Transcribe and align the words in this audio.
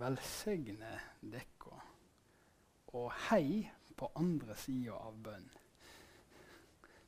velsigne 0.00 0.92
dekka 1.20 1.76
og 2.96 3.12
hei 3.28 3.66
på 3.96 4.10
andre 4.20 4.56
sida 4.60 4.96
av 4.96 5.16
bønn. 5.24 5.46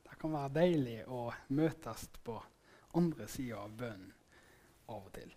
Det 0.05 0.17
kan 0.21 0.33
være 0.33 0.55
deilig 0.57 0.97
å 1.07 1.27
møtes 1.57 2.07
på 2.25 2.37
andre 2.97 3.27
sida 3.29 3.61
av 3.61 3.75
bønn 3.77 4.09
av 4.89 5.03
og 5.03 5.11
til. 5.13 5.35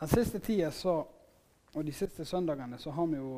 Den 0.00 0.10
siste 0.10 0.40
tida 0.42 0.72
og 0.90 1.84
de 1.86 1.94
siste 1.94 2.24
søndagene 2.26 2.78
så 2.80 2.94
har 2.96 3.06
vi 3.10 3.20
jo 3.20 3.34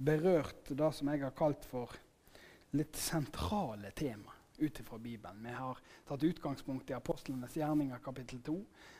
berørt 0.00 0.72
det 0.72 0.92
som 0.96 1.10
jeg 1.12 1.22
har 1.22 1.36
kalt 1.36 1.66
for 1.68 1.92
litt 2.72 2.96
sentrale 2.96 3.90
tema 3.96 4.39
ut 4.60 4.80
ifra 4.80 4.98
Bibelen. 4.98 5.42
Vi 5.42 5.54
har 5.56 5.78
tatt 6.08 6.26
utgangspunkt 6.26 6.90
i 6.90 6.96
apostlenes 6.96 7.56
gjerninger 7.56 8.02
kapittel 8.04 8.42
2, 8.46 8.58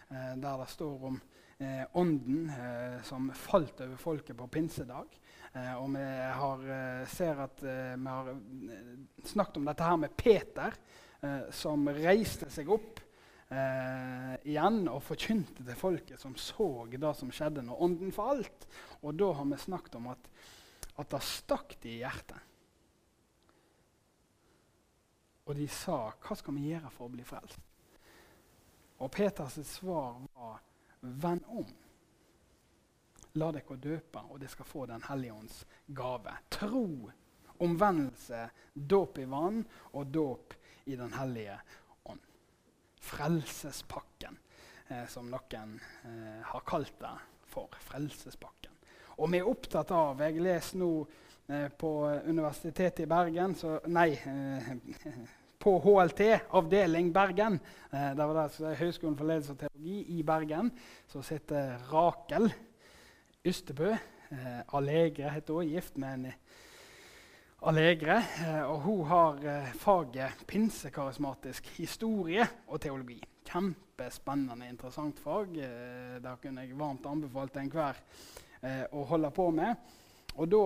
eh, 0.08 0.32
der 0.40 0.62
det 0.62 0.70
står 0.72 1.04
om 1.10 1.20
eh, 1.58 1.84
ånden 1.92 2.50
eh, 2.50 3.02
som 3.06 3.30
falt 3.36 3.80
over 3.84 4.00
folket 4.00 4.36
på 4.36 4.48
pinsedag. 4.48 5.20
Eh, 5.52 5.74
og 5.82 5.90
vi 5.96 6.06
har, 6.40 6.60
eh, 6.62 7.06
ser 7.10 7.42
at 7.42 7.62
eh, 7.66 7.94
vi 7.98 8.06
har 8.06 8.28
snakket 9.26 9.56
om 9.58 9.64
dette 9.66 9.86
her 9.86 9.96
med 9.96 10.16
Peter, 10.16 10.82
som 11.52 11.84
reiste 11.92 12.46
seg 12.48 12.70
opp 12.72 13.02
igjen 14.48 14.78
og 14.88 15.02
forkynte 15.04 15.66
til 15.66 15.76
folket 15.76 16.22
som 16.22 16.32
så 16.40 16.86
det 16.88 17.10
som 17.18 17.28
skjedde 17.28 17.60
når 17.66 17.82
ånden 17.84 18.14
falt. 18.16 18.64
Og 19.04 19.18
da 19.20 19.28
har 19.36 19.44
vi 19.50 19.58
snakket 19.60 19.98
om 19.98 20.06
at, 20.14 20.30
at 20.96 21.12
det 21.12 21.20
stakk 21.28 21.76
i 21.84 21.98
hjertet. 21.98 22.40
Og 25.50 25.56
de 25.56 25.66
sa, 25.68 26.12
'Hva 26.14 26.36
skal 26.36 26.54
vi 26.54 26.68
gjøre 26.70 26.90
for 26.94 27.08
å 27.08 27.10
bli 27.10 27.24
frelst?' 27.26 27.58
Og 29.02 29.10
Peters 29.10 29.56
svar 29.66 30.20
var, 30.34 30.60
'Vend 31.02 31.44
om.' 31.48 31.72
La 33.34 33.50
dere 33.50 33.76
døpe, 33.76 34.18
og 34.30 34.40
dere 34.40 34.50
skal 34.50 34.64
få 34.64 34.86
Den 34.86 35.02
hellige 35.02 35.32
ånds 35.32 35.66
gave. 35.94 36.36
Tro, 36.50 37.10
omvendelse, 37.58 38.50
dåp 38.74 39.18
i 39.18 39.24
vann 39.24 39.64
og 39.92 40.06
dåp 40.06 40.54
i 40.86 40.96
Den 40.96 41.12
hellige 41.12 41.58
ånd. 42.04 42.20
Frelsespakken, 43.00 44.38
eh, 44.88 45.06
som 45.06 45.30
noen 45.30 45.80
eh, 46.04 46.42
har 46.42 46.60
kalt 46.60 46.98
det 47.00 47.16
for. 47.42 47.68
Frelsespakken. 47.80 48.72
Og 49.18 49.32
vi 49.32 49.38
er 49.38 49.48
opptatt 49.48 49.90
av 49.90 50.20
Jeg 50.20 50.40
leser 50.40 50.78
nå 50.78 51.06
eh, 51.48 51.68
på 51.68 52.06
Universitetet 52.24 53.00
i 53.00 53.06
Bergen 53.06 53.54
så, 53.54 53.80
Nei. 53.86 54.14
På 55.60 55.78
HLT, 55.78 56.20
avdeling 56.50 57.12
Bergen. 57.12 57.58
Eh, 57.92 58.14
det 58.16 58.26
var 58.26 58.48
det 58.48 58.76
Høgskolen 58.78 59.16
for 59.18 59.28
ledelse 59.28 59.52
og 59.52 59.58
teologi 59.60 59.98
i 60.16 60.22
Bergen. 60.24 60.70
Så 61.04 61.20
sitter 61.20 61.74
Rakel 61.90 62.48
Ystebø. 63.44 63.90
Eh, 64.30 64.62
Allegre 64.72 65.34
heter 65.34 65.58
hun, 65.58 65.68
gift 65.68 65.98
med 66.00 66.14
en 66.14 66.32
Allegre. 67.68 68.16
Eh, 68.40 68.62
og 68.70 68.80
hun 68.86 69.04
har 69.12 69.44
eh, 69.44 69.68
faget 69.76 70.46
pinsekarismatisk 70.48 71.68
historie 71.76 72.48
og 72.72 72.80
teologi. 72.80 73.20
Kjempespennende, 73.44 74.72
interessant 74.72 75.20
fag. 75.20 75.60
Eh, 75.60 76.16
det 76.24 76.36
kunne 76.40 76.64
jeg 76.64 76.80
varmt 76.80 77.04
anbefalt 77.04 77.60
enhver 77.60 78.00
eh, 78.64 78.86
å 78.96 79.04
holde 79.12 79.28
på 79.36 79.50
med. 79.60 79.76
Og 80.40 80.48
da 80.56 80.64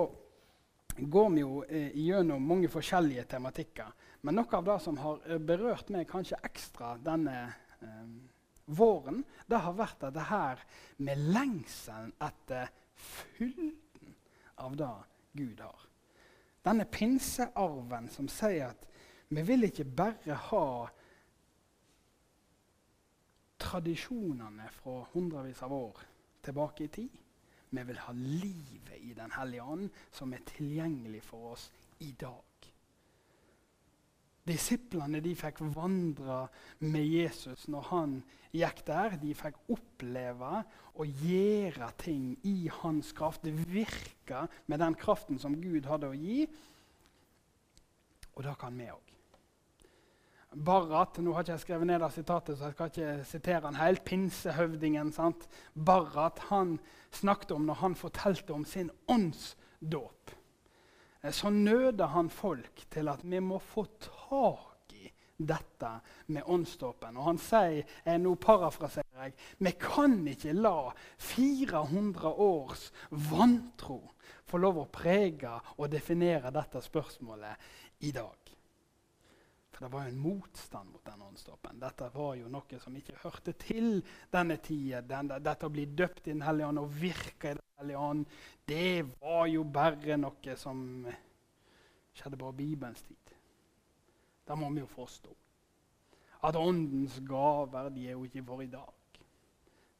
går 1.02 1.30
vi 1.34 1.42
jo 1.42 1.62
eh, 1.66 1.90
gjennom 1.98 2.46
mange 2.54 2.70
forskjellige 2.70 3.26
tematikker. 3.34 3.90
Men 4.24 4.38
noe 4.40 4.56
av 4.56 4.64
det 4.64 4.78
som 4.80 4.96
har 5.02 5.20
eh, 5.28 5.40
berørt 5.40 5.90
meg 5.92 6.08
kanskje 6.08 6.40
ekstra 6.48 6.94
denne 7.04 7.36
eh, 7.84 8.12
våren, 8.72 9.20
det 9.46 9.60
har 9.60 9.76
vært 9.76 10.06
det 10.14 10.28
her 10.30 10.62
med 11.04 11.26
lengselen 11.34 12.14
etter 12.24 12.70
fylden 12.96 13.74
av 14.64 14.78
det 14.80 14.94
Gud 15.36 15.60
har. 15.60 15.82
Denne 16.64 16.86
pinsearven 16.88 18.08
som 18.08 18.30
sier 18.32 18.70
at 18.70 18.86
vi 19.34 19.42
vil 19.44 19.68
ikke 19.68 19.84
bare 19.84 20.38
ha 20.48 20.66
tradisjonene 23.60 24.70
fra 24.78 25.02
hundrevis 25.12 25.60
av 25.66 25.72
år 25.76 26.00
tilbake 26.44 26.86
i 26.86 26.92
tid. 26.96 27.20
Vi 27.74 27.82
vil 27.82 28.00
ha 28.06 28.12
livet 28.16 29.00
i 29.00 29.12
Den 29.12 29.32
hellige 29.34 29.62
ånd, 29.62 29.88
som 30.12 30.32
er 30.32 30.44
tilgjengelig 30.46 31.22
for 31.26 31.52
oss 31.52 31.68
i 32.00 32.12
dag. 32.20 32.53
Disiplene 34.44 35.22
de 35.24 35.32
fikk 35.38 35.62
vandre 35.72 36.42
med 36.84 37.06
Jesus 37.08 37.64
når 37.72 37.86
han 37.88 38.18
gikk 38.52 38.82
der. 38.84 39.16
De 39.22 39.32
fikk 39.36 39.56
oppleve 39.72 40.60
og 40.94 41.24
gjøre 41.24 41.88
ting 42.02 42.34
i 42.44 42.68
hans 42.82 43.14
kraft. 43.16 43.46
Det 43.46 43.54
virka 43.72 44.44
med 44.66 44.84
den 44.84 44.98
kraften 45.00 45.40
som 45.40 45.56
Gud 45.62 45.88
hadde 45.88 46.12
å 46.12 46.18
gi. 46.18 46.44
Og 48.34 48.44
det 48.44 48.54
kan 48.60 48.76
vi 48.76 48.90
òg. 48.92 49.00
Barrat, 50.54 51.18
Nå 51.18 51.32
har 51.34 51.42
ikke 51.42 51.56
jeg 51.56 51.62
skrevet 51.64 51.88
ned 51.88 51.98
det 51.98 52.12
sitatet, 52.14 52.58
så 52.58 52.68
jeg 52.68 52.76
skal 52.76 52.90
ikke 52.92 53.26
sitere 53.26 53.64
han 53.64 53.80
helt. 53.80 54.04
Pinsehøvdingen. 54.06 55.10
sant? 55.12 55.48
Barrat 55.74 56.38
han 56.50 56.78
snakket 57.10 57.56
om 57.56 57.66
når 57.66 57.80
han 57.80 57.96
fortalte 57.98 58.54
om 58.54 58.64
sin 58.64 58.90
åndsdåp. 59.10 60.36
Eh, 61.24 61.32
så 61.32 61.50
nøder 61.50 62.06
han 62.06 62.30
folk 62.30 62.86
til 62.90 63.08
at 63.08 63.24
vi 63.24 63.40
må 63.40 63.58
få 63.58 63.86
tak 64.00 64.92
i 64.92 65.08
dette 65.36 65.90
med 66.26 66.44
åndsdåpen. 66.46 67.16
Og 67.16 67.30
han 67.30 67.40
sier, 67.40 67.84
eh, 68.04 68.18
nå 68.20 68.34
parafraserer 68.36 69.24
jeg, 69.24 69.34
vi 69.58 69.72
kan 69.80 70.20
ikke 70.28 70.52
la 70.52 70.92
400 71.18 72.28
års 72.28 72.90
vantro 73.10 74.00
få 74.44 74.60
lov 74.60 74.82
å 74.82 74.90
prege 74.92 75.56
og 75.78 75.90
definere 75.90 76.52
dette 76.52 76.82
spørsmålet 76.84 78.04
i 78.04 78.12
dag. 78.12 78.36
For 79.74 79.86
det 79.86 79.92
var 79.92 80.04
jo 80.04 80.12
en 80.12 80.22
motstand 80.22 80.92
mot 80.92 81.04
den 81.04 81.22
åndsdåpen. 81.22 81.80
Dette 81.82 82.10
var 82.14 82.34
jo 82.38 82.48
noe 82.52 82.78
som 82.78 82.94
ikke 82.94 83.18
hørte 83.24 83.56
til 83.58 84.04
denne 84.30 84.60
tida. 84.62 85.00
Dette 85.02 85.66
å 85.66 85.72
bli 85.72 85.86
døpt 85.86 86.28
i 86.28 86.34
Den 86.36 86.44
hellige 86.46 86.68
ånd 86.68 86.78
og 86.78 86.92
virke 86.94 87.50
i 87.50 87.63
Den 87.74 87.82
hellige 87.82 87.98
ånd, 87.98 88.26
det 88.68 89.04
var 89.20 89.46
jo 89.50 89.64
bare 89.64 90.16
noe 90.16 90.56
som 90.56 91.06
skjedde 92.14 92.38
på 92.38 92.52
Bibelens 92.54 93.02
tid. 93.02 93.32
Det 94.46 94.56
må 94.58 94.68
vi 94.70 94.80
jo 94.84 94.86
forstå. 94.86 95.32
At 96.46 96.56
åndens 96.56 97.16
gaver 97.26 97.88
de 97.90 98.06
er 98.06 98.14
jo 98.14 98.24
ikke 98.24 98.44
for 98.46 98.62
i 98.62 98.70
dag. 98.70 99.18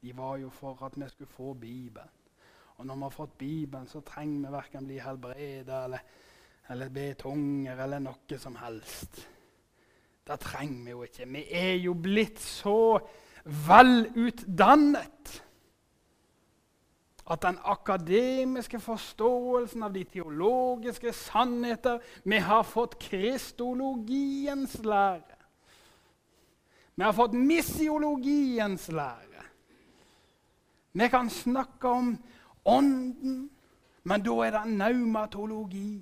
De 0.02 0.12
var 0.16 0.36
jo 0.36 0.50
for 0.54 0.82
at 0.86 0.98
vi 1.00 1.08
skulle 1.08 1.30
få 1.30 1.54
Bibelen. 1.54 2.10
Og 2.76 2.86
når 2.86 2.94
vi 2.94 3.02
har 3.02 3.10
fått 3.10 3.38
Bibelen, 3.38 3.86
så 3.88 4.00
trenger 4.00 4.48
vi 4.48 4.52
verken 4.54 4.86
bli 4.86 4.98
helbreda 4.98 5.84
eller, 5.84 6.04
eller 6.70 6.88
be 6.94 7.06
tunger 7.18 7.82
eller 7.82 8.02
noe 8.02 8.38
som 8.38 8.56
helst. 8.60 9.24
Det 10.26 10.38
trenger 10.40 10.84
vi 10.84 10.90
jo 10.90 11.02
ikke. 11.02 11.26
Vi 11.26 11.44
er 11.50 11.74
jo 11.82 11.94
blitt 11.94 12.38
så 12.38 13.00
velutdannet 13.44 15.40
at 17.30 17.42
den 17.42 17.58
akademiske 17.64 18.80
forståelsen 18.80 19.82
av 19.82 19.92
de 19.92 20.04
teologiske 20.04 21.12
sannheter 21.12 21.98
Vi 22.24 22.38
har 22.38 22.62
fått 22.62 22.98
kristologiens 22.98 24.78
lære. 24.84 25.38
Vi 26.94 27.02
har 27.02 27.12
fått 27.12 27.32
missiologiens 27.32 28.88
lære. 28.88 29.44
Vi 30.92 31.08
kan 31.08 31.30
snakke 31.30 31.88
om 31.88 32.18
Ånden, 32.64 33.50
men 34.04 34.22
da 34.22 34.34
er 34.46 34.50
det 34.50 34.70
naumatologi. 34.72 36.00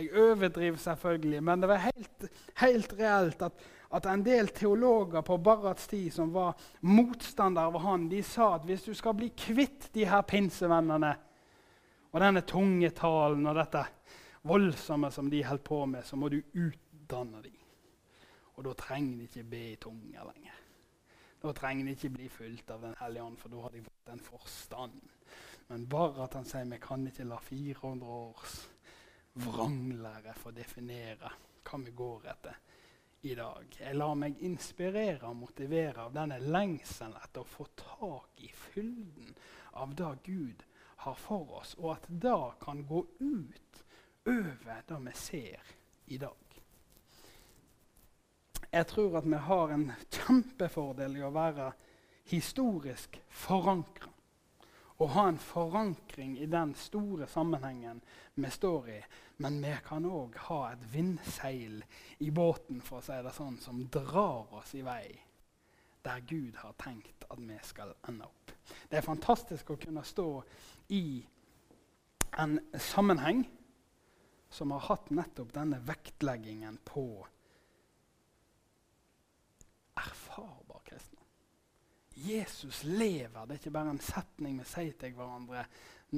Jeg 0.00 0.16
overdriver 0.16 0.78
selvfølgelig, 0.80 1.42
men 1.44 1.60
det 1.60 1.68
var 1.68 1.82
helt, 1.84 2.26
helt 2.62 2.92
reelt 2.96 3.42
at, 3.44 3.64
at, 3.92 4.06
en 4.08 4.22
del 4.24 4.48
teologer 4.56 5.20
på 5.26 5.36
Barrats 5.36 5.86
tid 5.90 6.08
som 6.14 6.32
var 6.32 6.56
motstandere 6.88 7.68
av 7.68 7.80
han, 7.84 8.08
de 8.08 8.22
sa 8.24 8.54
at 8.56 8.64
hvis 8.68 8.86
du 8.88 8.94
skal 8.96 9.18
bli 9.18 9.28
kvitt 9.36 9.90
de 9.94 10.06
her 10.08 10.24
pinsevennene 10.24 11.12
og 12.10 12.20
denne 12.24 12.42
tunge 12.48 12.90
talen 12.96 13.44
og 13.46 13.60
dette 13.60 13.84
voldsomme 14.48 15.12
som 15.12 15.28
de 15.30 15.44
holdt 15.44 15.66
på 15.68 15.84
med, 15.86 16.06
så 16.06 16.16
må 16.16 16.32
du 16.32 16.40
utdanne 16.40 17.44
dem. 17.44 17.60
Og 18.56 18.64
da 18.64 18.74
trenger 18.76 19.20
de 19.20 19.28
ikke 19.28 19.46
be 19.52 19.62
i 19.74 19.78
tunge 19.80 20.26
lenger. 20.32 20.56
Da 21.40 21.52
trenger 21.56 21.86
de 21.86 21.94
ikke 21.96 22.12
bli 22.16 22.26
fulgt 22.28 22.72
av 22.72 22.82
Den 22.82 22.96
hellige 23.00 23.24
ånd, 23.24 23.38
for 23.40 23.52
da 23.52 23.62
har 23.64 23.72
de 23.72 23.84
fått 23.84 24.12
en 24.12 24.20
forstand. 24.24 25.00
Men 25.68 25.86
bare 25.88 26.24
at 26.24 26.34
han 26.36 26.48
sier 26.48 26.66
vi 26.68 26.80
kan 26.82 27.06
ikke 27.06 27.28
la 27.28 27.38
400 27.40 28.16
års 28.16 28.56
vranglære 29.38 30.34
å 30.44 30.52
definere 30.54 31.30
hva 31.64 31.78
vi 31.84 31.92
går 31.96 32.26
etter 32.32 32.58
i 33.22 33.34
dag. 33.36 33.66
Jeg 33.78 33.96
lar 33.96 34.16
meg 34.18 34.40
inspirere 34.44 35.28
og 35.28 35.38
motivere 35.42 36.06
av 36.06 36.14
denne 36.16 36.40
lengselen 36.40 37.16
etter 37.20 37.44
å 37.44 37.48
få 37.48 37.68
tak 37.78 38.40
i 38.42 38.48
fylden 38.48 39.34
av 39.80 39.94
det 39.94 40.12
Gud 40.24 40.64
har 41.04 41.16
for 41.16 41.60
oss, 41.60 41.74
og 41.78 41.94
at 41.96 42.08
det 42.08 42.38
kan 42.60 42.84
gå 42.88 43.04
ut 43.20 43.82
over 44.28 44.82
det 44.88 45.00
vi 45.06 45.12
ser 45.16 45.74
i 46.06 46.18
dag. 46.20 46.36
Jeg 48.70 48.86
tror 48.86 49.16
at 49.18 49.26
vi 49.26 49.38
har 49.48 49.72
en 49.74 49.88
kjempefordel 50.14 51.16
i 51.18 51.24
å 51.26 51.32
være 51.34 51.72
historisk 52.30 53.18
forankra. 53.28 54.12
Å 55.00 55.06
ha 55.14 55.26
en 55.30 55.38
forankring 55.40 56.36
i 56.38 56.46
den 56.50 56.74
store 56.76 57.26
sammenhengen 57.30 58.02
vi 58.34 58.50
står 58.52 58.90
i. 58.92 59.00
Men 59.40 59.56
vi 59.64 59.72
kan 59.86 60.04
òg 60.04 60.36
ha 60.50 60.60
et 60.74 60.84
vindseil 60.92 61.80
i 62.20 62.28
båten 62.30 62.82
for 62.84 63.00
å 63.00 63.06
si 63.06 63.16
det 63.24 63.32
sånn, 63.32 63.56
som 63.62 63.86
drar 63.88 64.52
oss 64.60 64.74
i 64.76 64.84
vei 64.84 65.06
der 66.04 66.20
Gud 66.20 66.56
har 66.56 66.72
tenkt 66.80 67.24
at 67.28 67.40
vi 67.40 67.56
skal 67.64 67.92
ende 68.08 68.24
opp. 68.24 68.52
Det 68.88 69.00
er 69.00 69.04
fantastisk 69.04 69.72
å 69.72 69.80
kunne 69.80 70.04
stå 70.06 70.28
i 70.96 71.20
en 72.40 72.58
sammenheng 72.78 73.44
som 74.50 74.72
har 74.74 74.86
hatt 74.88 75.10
nettopp 75.14 75.52
denne 75.54 75.80
vektleggingen 75.86 76.78
på 76.84 77.04
erfarbar. 80.00 80.69
Jesus 82.20 82.82
lever. 82.84 83.46
Det 83.46 83.54
er 83.54 83.62
ikke 83.62 83.72
bare 83.74 83.94
en 83.94 84.02
setning 84.04 84.58
vi 84.60 84.66
sier 84.68 84.96
til 85.00 85.14
hverandre 85.16 85.64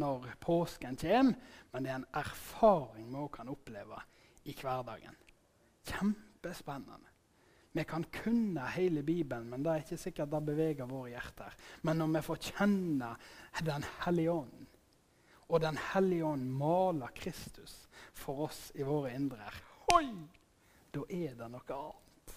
når 0.01 0.33
påsken 0.41 0.97
kommer, 0.97 1.37
men 1.73 1.85
det 1.85 1.93
er 1.93 2.01
en 2.01 2.11
erfaring 2.17 3.09
vi 3.11 3.21
òg 3.21 3.31
kan 3.37 3.51
oppleve 3.53 4.01
i 4.49 4.55
hverdagen. 4.57 5.17
Kjempespennende. 5.87 7.11
Vi 7.73 7.85
kan 7.89 8.05
kunne 8.13 8.67
hele 8.75 9.03
Bibelen, 9.03 9.49
men 9.49 9.63
det 9.65 9.73
er 9.73 9.85
ikke 9.85 10.01
sikkert 10.01 10.33
det 10.33 10.43
beveger 10.45 10.89
våre 10.89 11.15
hjerter. 11.15 11.55
Men 11.83 12.03
når 12.03 12.11
vi 12.19 12.23
får 12.27 12.43
kjenne 12.51 13.15
Den 13.65 13.85
hellige 14.05 14.33
ånd, 14.33 14.67
og 15.49 15.61
Den 15.61 15.79
hellige 15.93 16.25
ånd 16.25 16.51
maler 16.51 17.13
Kristus 17.15 17.89
for 18.13 18.49
oss 18.49 18.73
i 18.75 18.83
våre 18.83 19.15
indre, 19.15 19.49
Hoi! 19.91 20.09
da 20.93 21.05
er 21.09 21.35
det 21.37 21.49
noe 21.49 21.77
annet. 21.77 22.35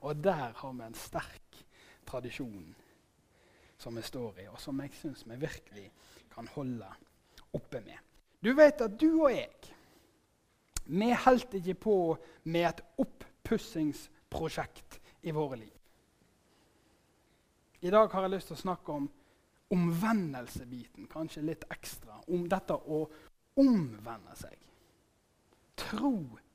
Og 0.00 0.16
der 0.24 0.52
har 0.56 0.72
vi 0.72 0.84
en 0.86 0.94
sterk 0.94 1.64
tradisjon 2.08 2.74
som 3.78 3.96
vi 3.96 4.02
står 4.02 4.42
i, 4.42 4.48
og 4.50 4.60
som 4.60 4.80
jeg 4.82 4.94
syns 4.98 5.24
vi 5.26 5.38
virkelig 5.38 5.90
kan 6.34 6.48
holde 6.54 6.88
oppe 7.54 7.80
med. 7.80 7.98
Du 8.42 8.52
vet 8.54 8.80
at 8.84 9.00
du 9.00 9.10
og 9.22 9.32
jeg 9.32 9.74
vi 10.88 11.12
holdt 11.12 11.54
ikke 11.54 11.74
på 11.74 12.16
med 12.48 12.64
et 12.64 12.78
oppussingsprosjekt 13.02 15.00
i 15.28 15.30
våre 15.36 15.56
liv. 15.60 15.74
I 17.80 17.90
dag 17.92 18.08
har 18.08 18.24
jeg 18.24 18.30
lyst 18.32 18.48
til 18.48 18.56
å 18.56 18.62
snakke 18.62 18.92
om 18.96 19.10
omvendelsebiten, 19.76 21.06
kanskje 21.12 21.44
litt 21.44 21.66
ekstra. 21.70 22.16
Om 22.32 22.48
dette 22.48 22.72
å 22.72 23.02
omvende 23.60 24.34
seg. 24.40 24.56
Tro, 25.78 26.14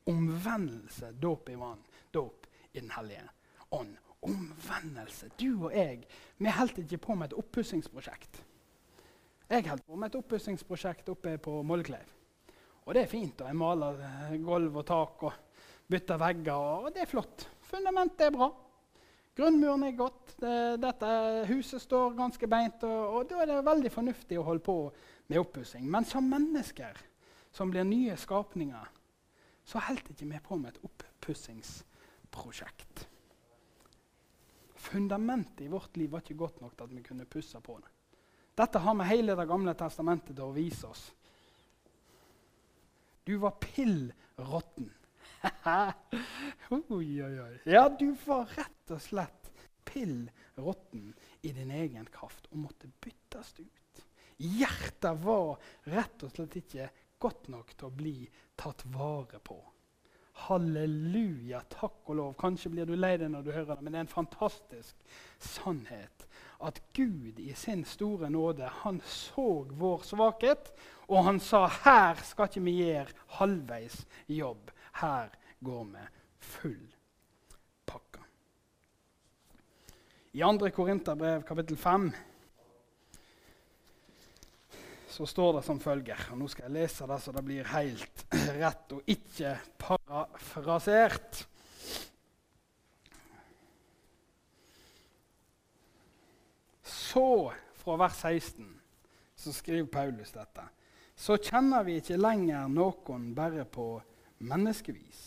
omvendelse, 0.09 1.11
dåp 1.21 1.49
i 1.53 1.55
vann, 1.55 1.83
dåp 2.11 2.47
i 2.73 2.79
Den 2.79 2.89
hellige 2.91 3.29
ånd 3.69 3.97
omvendelse. 4.23 5.29
Du 5.39 5.65
og 5.65 5.75
jeg 5.75 6.03
vi 6.37 6.51
holdt 6.51 6.77
ikke 6.81 6.97
på 6.97 7.15
med 7.15 7.27
et 7.29 7.37
oppussingsprosjekt. 7.39 8.45
Jeg 9.49 9.69
holdt 9.69 9.85
på 9.85 9.95
med 9.99 10.07
et 10.09 10.19
oppussingsprosjekt 10.19 11.09
oppe 11.13 11.37
på 11.37 11.61
Mollekleiv. 11.63 12.09
Og 12.83 12.93
det 12.95 13.01
er 13.03 13.11
fint. 13.11 13.41
og 13.41 13.47
Jeg 13.47 13.55
maler 13.55 13.93
eh, 14.03 14.41
gulv 14.43 14.77
og 14.81 14.85
tak 14.87 15.23
og 15.23 15.33
bytter 15.87 16.17
vegger. 16.19 16.53
og 16.53 16.93
Det 16.93 17.01
er 17.03 17.11
flott. 17.11 17.49
Fundamentet 17.69 18.21
er 18.27 18.31
bra. 18.35 18.49
Grunnmuren 19.37 19.83
er 19.87 19.97
godt. 19.97 20.35
Dette 20.41 21.07
huset 21.49 21.81
står 21.81 22.13
ganske 22.17 22.47
beint. 22.47 22.83
Og, 22.83 23.13
og, 23.13 23.29
Da 23.29 23.35
er 23.41 23.45
det 23.49 23.65
veldig 23.65 23.91
fornuftig 23.91 24.39
å 24.39 24.43
holde 24.49 24.63
på 24.65 24.93
med 25.29 25.39
oppussing. 25.39 25.89
Men 25.89 26.05
som 26.05 26.29
mennesker 26.29 26.93
som 27.53 27.71
blir 27.71 27.83
nye 27.85 28.17
skapninger, 28.17 28.85
så 29.63 29.79
holdt 29.87 30.09
ikke 30.11 30.25
vi 30.27 30.39
på 30.43 30.55
med 30.59 30.69
et 30.73 30.83
oppussingsprosjekt 30.89 33.12
fundamentet 34.83 35.65
i 35.65 35.71
vårt 35.71 35.97
liv 35.97 36.11
var 36.11 36.23
ikke 36.23 36.39
godt 36.39 36.61
nok 36.63 36.75
til 36.75 36.87
at 36.87 36.95
vi 36.95 37.03
kunne 37.05 37.27
pusse 37.29 37.59
på 37.63 37.77
det. 37.79 37.91
Dette 38.57 38.81
har 38.83 38.95
vi 38.99 39.09
hele 39.09 39.35
Det 39.35 39.47
gamle 39.49 39.73
testamentet 39.77 40.35
til 40.35 40.45
å 40.45 40.55
vise 40.55 40.89
oss. 40.89 41.03
Du 43.23 43.37
var 43.39 43.55
pill 43.63 44.11
råtten. 44.37 44.91
Ja, 47.65 47.87
du 47.89 48.13
var 48.25 48.51
rett 48.55 48.91
og 48.95 49.01
slett 49.03 49.51
pill 49.87 50.29
råtten 50.55 51.13
i 51.41 51.51
din 51.51 51.71
egen 51.71 52.05
kraft 52.11 52.47
og 52.51 52.61
måtte 52.65 52.89
byttes 53.03 53.53
ut. 53.59 54.03
Hjertet 54.43 55.19
var 55.23 55.59
rett 55.91 56.23
og 56.25 56.31
slett 56.33 56.57
ikke 56.59 56.89
godt 57.21 57.47
nok 57.51 57.73
til 57.75 57.87
å 57.87 57.95
bli 57.95 58.17
tatt 58.59 58.85
vare 58.91 59.39
på. 59.43 59.59
Halleluja, 60.33 61.61
takk 61.69 62.09
og 62.09 62.17
lov. 62.17 62.33
Kanskje 62.41 62.71
blir 62.73 62.89
du 62.89 62.95
lei 62.97 63.15
deg 63.21 63.29
når 63.31 63.45
du 63.45 63.51
hører 63.53 63.75
det, 63.75 63.83
men 63.83 63.93
det 63.93 63.99
er 64.01 64.07
en 64.07 64.15
fantastisk 64.15 65.19
sannhet 65.39 66.27
at 66.63 66.81
Gud 66.95 67.39
i 67.39 67.53
sin 67.53 67.83
store 67.85 68.29
nåde 68.29 68.69
han 68.83 69.01
så 69.05 69.65
vår 69.69 70.03
svakhet, 70.07 70.71
og 71.07 71.23
han 71.27 71.39
sa 71.43 71.65
her 71.67 72.21
skal 72.23 72.49
ikke 72.49 72.63
vi 72.63 72.75
gjøre 72.79 73.17
halvveis 73.37 74.03
jobb. 74.31 74.71
Her 75.01 75.33
går 75.63 75.83
vi 75.91 76.05
full 76.39 76.85
pakka. 77.85 78.23
I 80.33 80.41
2. 80.41 80.69
Korinterbrev 80.75 81.43
kapittel 81.43 81.77
5 81.77 82.11
så 85.13 85.25
står 85.29 85.59
det 85.59 85.65
som 85.67 85.79
følger 85.81 86.21
og 86.33 86.39
Nå 86.41 86.47
skal 86.49 86.65
jeg 86.65 86.73
lese 86.79 87.05
det 87.09 87.19
så 87.21 87.31
det 87.35 87.43
blir 87.45 87.67
helt 87.69 88.23
rett 88.61 88.93
og 88.95 89.09
ikke 89.13 89.51
parafrasert. 89.77 91.43
Så, 96.81 97.27
fra 97.77 97.97
vers 98.01 98.17
16, 98.25 98.65
så 99.37 99.53
skriver 99.53 99.91
Paulus 99.91 100.33
dette. 100.33 100.65
Så 101.13 101.37
kjenner 101.37 101.85
vi 101.85 101.99
ikke 102.01 102.17
lenger 102.17 102.71
noen 102.73 103.29
bare 103.37 103.67
på 103.69 103.85
menneskevis. 104.41 105.21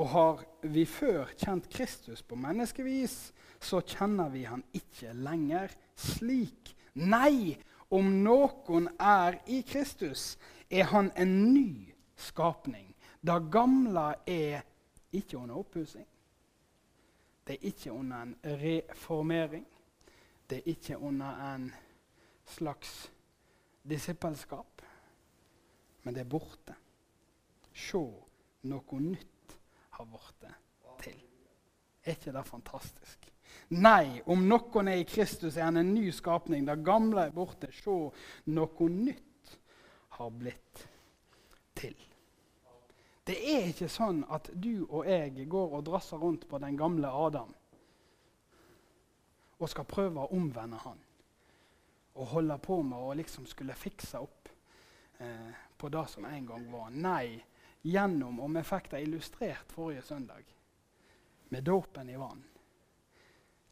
Og 0.00 0.08
har 0.14 0.40
vi 0.64 0.86
før 0.88 1.28
kjent 1.36 1.68
Kristus 1.70 2.24
på 2.24 2.38
menneskevis, 2.40 3.18
så 3.60 3.82
kjenner 3.84 4.32
vi 4.32 4.46
han 4.48 4.64
ikke 4.72 5.12
lenger 5.12 5.76
slik. 5.92 6.72
Nei, 6.96 7.52
om 7.94 8.10
noen 8.24 8.88
er 8.98 9.38
i 9.46 9.60
Kristus, 9.66 10.34
er 10.70 10.88
han 10.90 11.12
en 11.16 11.34
ny 11.54 11.94
skapning. 12.16 12.90
Det 13.22 13.38
gamle 13.52 14.14
er 14.26 14.64
ikke 15.14 15.38
under 15.38 15.60
oppussing. 15.62 16.06
Det 17.46 17.54
er 17.54 17.68
ikke 17.70 17.92
under 17.92 18.22
en 18.22 18.36
reformering. 18.44 19.66
Det 20.50 20.58
er 20.58 20.70
ikke 20.72 20.98
under 20.98 21.54
en 21.54 21.72
slags 22.44 23.12
disippelskap. 23.88 24.82
Men 26.02 26.14
det 26.14 26.24
er 26.24 26.28
borte. 26.28 26.74
Se, 27.74 28.00
noe 28.64 29.00
nytt 29.00 29.56
har 29.96 30.08
blitt 30.08 30.48
til. 31.02 31.20
Er 32.04 32.16
ikke 32.16 32.32
det 32.32 32.46
fantastisk? 32.46 33.33
Nei, 33.74 34.22
om 34.30 34.44
noen 34.46 34.88
er 34.88 35.00
i 35.00 35.06
Kristus, 35.08 35.56
er 35.56 35.66
han 35.66 35.80
en 35.80 35.94
ny 35.96 36.10
skapning. 36.14 36.66
Det 36.66 36.76
gamle 36.86 37.26
er 37.26 37.34
borte. 37.34 37.72
Se, 37.74 37.94
noe 38.54 38.88
nytt 38.92 39.54
har 40.18 40.30
blitt 40.30 40.84
til. 41.74 41.96
Det 43.24 43.34
er 43.34 43.70
ikke 43.72 43.88
sånn 43.90 44.20
at 44.30 44.50
du 44.52 44.84
og 44.84 45.08
jeg 45.08 45.48
går 45.50 45.74
og 45.78 45.86
drasser 45.88 46.20
rundt 46.22 46.46
på 46.46 46.60
den 46.62 46.76
gamle 46.78 47.08
Adam 47.08 47.54
og 49.54 49.70
skal 49.70 49.86
prøve 49.88 50.20
å 50.20 50.32
omvende 50.36 50.76
han. 50.82 50.98
Og 52.20 52.34
holde 52.34 52.58
på 52.62 52.82
med 52.84 53.00
å 53.00 53.14
liksom 53.16 53.46
skulle 53.48 53.74
fikse 53.78 54.20
opp 54.20 54.50
eh, 55.24 55.54
på 55.78 55.88
det 55.88 56.04
som 56.12 56.26
en 56.28 56.46
gang 56.46 56.66
var. 56.70 56.90
Nei, 56.92 57.38
gjennom, 57.82 58.42
og 58.44 58.52
vi 58.58 58.64
fikk 58.66 58.90
det 58.92 59.04
illustrert 59.06 59.72
forrige 59.72 60.04
søndag, 60.04 60.44
med 61.48 61.64
dåpen 61.64 62.10
i 62.12 62.18
vann 62.20 62.42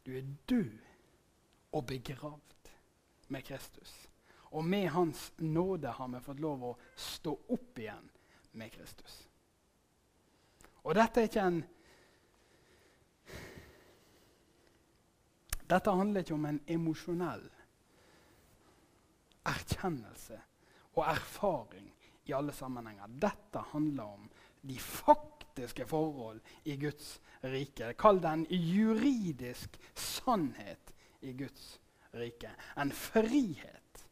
du 0.05 0.17
er 0.17 0.25
død 0.49 0.79
og 1.71 1.85
begravd 1.85 2.71
med 3.27 3.41
Kristus. 3.41 3.93
Og 4.53 4.65
med 4.65 4.87
Hans 4.87 5.33
nåde 5.37 5.87
har 5.87 6.07
vi 6.07 6.19
fått 6.21 6.39
lov 6.39 6.63
å 6.63 6.73
stå 6.95 7.33
opp 7.55 7.79
igjen 7.79 8.09
med 8.53 8.71
Kristus. 8.75 9.23
Og 10.83 10.93
dette 10.95 11.21
er 11.21 11.31
ikke 11.31 11.47
en 11.47 11.63
Dette 15.73 15.89
handler 15.95 16.21
ikke 16.21 16.35
om 16.35 16.45
en 16.45 16.59
emosjonell 16.69 17.45
erkjennelse 19.47 20.35
og 20.93 21.05
erfaring 21.07 21.87
i 22.29 22.33
alle 22.35 22.53
sammenhenger. 22.53 23.07
Dette 23.07 23.63
handler 23.71 24.03
om 24.19 24.27
de 24.61 24.75
faktiske 24.79 25.32
forhold 25.85 26.41
i 26.63 26.75
Guds 26.77 27.21
rike. 27.43 27.93
Kall 27.93 28.21
det 28.21 28.33
en 28.33 28.45
juridisk 28.49 29.77
sannhet 29.95 30.93
i 31.21 31.33
Guds 31.33 31.79
rike. 32.13 32.49
En 32.77 32.91
frihet 32.91 34.05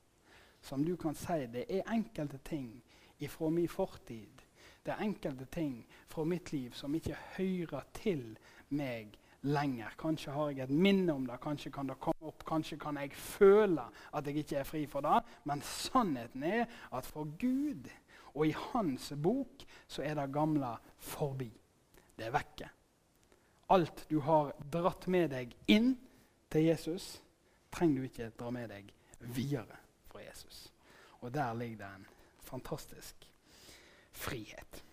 som 0.61 0.85
du 0.85 0.95
kan 0.95 1.15
si 1.15 1.47
det 1.47 1.65
er 1.69 1.91
enkelte 1.91 2.37
ting 2.37 2.83
ifra 3.19 3.49
min 3.49 3.67
fortid. 3.67 4.41
Det 4.85 4.93
er 4.93 5.03
enkelte 5.03 5.45
ting 5.45 5.85
fra 6.09 6.23
mitt 6.23 6.51
liv 6.53 6.71
som 6.73 6.95
ikke 6.95 7.17
hører 7.37 7.83
til 7.93 8.37
meg 8.69 9.17
lenger. 9.41 9.93
Kanskje 9.97 10.33
har 10.33 10.49
jeg 10.49 10.63
et 10.63 10.73
minne 10.73 11.13
om 11.13 11.25
det, 11.25 11.39
kanskje 11.41 11.71
kan 11.73 11.89
det 11.89 11.99
komme 12.01 12.29
opp, 12.29 12.43
kanskje 12.45 12.77
kan 12.81 12.97
jeg 12.97 13.13
føle 13.13 13.83
at 14.13 14.27
jeg 14.27 14.43
ikke 14.43 14.57
er 14.57 14.67
fri 14.67 14.85
for 14.89 15.05
det. 15.05 15.21
Men 15.45 15.61
sannheten 15.65 16.43
er 16.43 16.65
at 16.93 17.05
for 17.05 17.29
Gud 17.39 17.89
og 18.33 18.45
i 18.47 18.55
Hans 18.71 19.11
bok 19.17 19.65
så 19.87 20.03
er 20.05 20.15
det 20.17 20.31
gamle 20.33 20.75
forbi. 20.97 21.49
Det 22.15 22.27
er 22.27 22.35
vekke. 22.35 22.69
Alt 23.71 24.05
du 24.09 24.19
har 24.25 24.53
dratt 24.71 25.07
med 25.11 25.31
deg 25.31 25.55
inn 25.71 25.93
til 26.51 26.67
Jesus, 26.67 27.15
trenger 27.71 28.01
du 28.01 28.09
ikke 28.09 28.31
dra 28.37 28.51
med 28.51 28.71
deg 28.71 28.91
videre 29.31 29.79
fra 30.11 30.23
Jesus. 30.23 30.67
Og 31.21 31.31
der 31.33 31.53
ligger 31.55 31.83
det 31.83 31.91
en 31.95 32.07
fantastisk 32.43 33.27
frihet. 34.11 34.83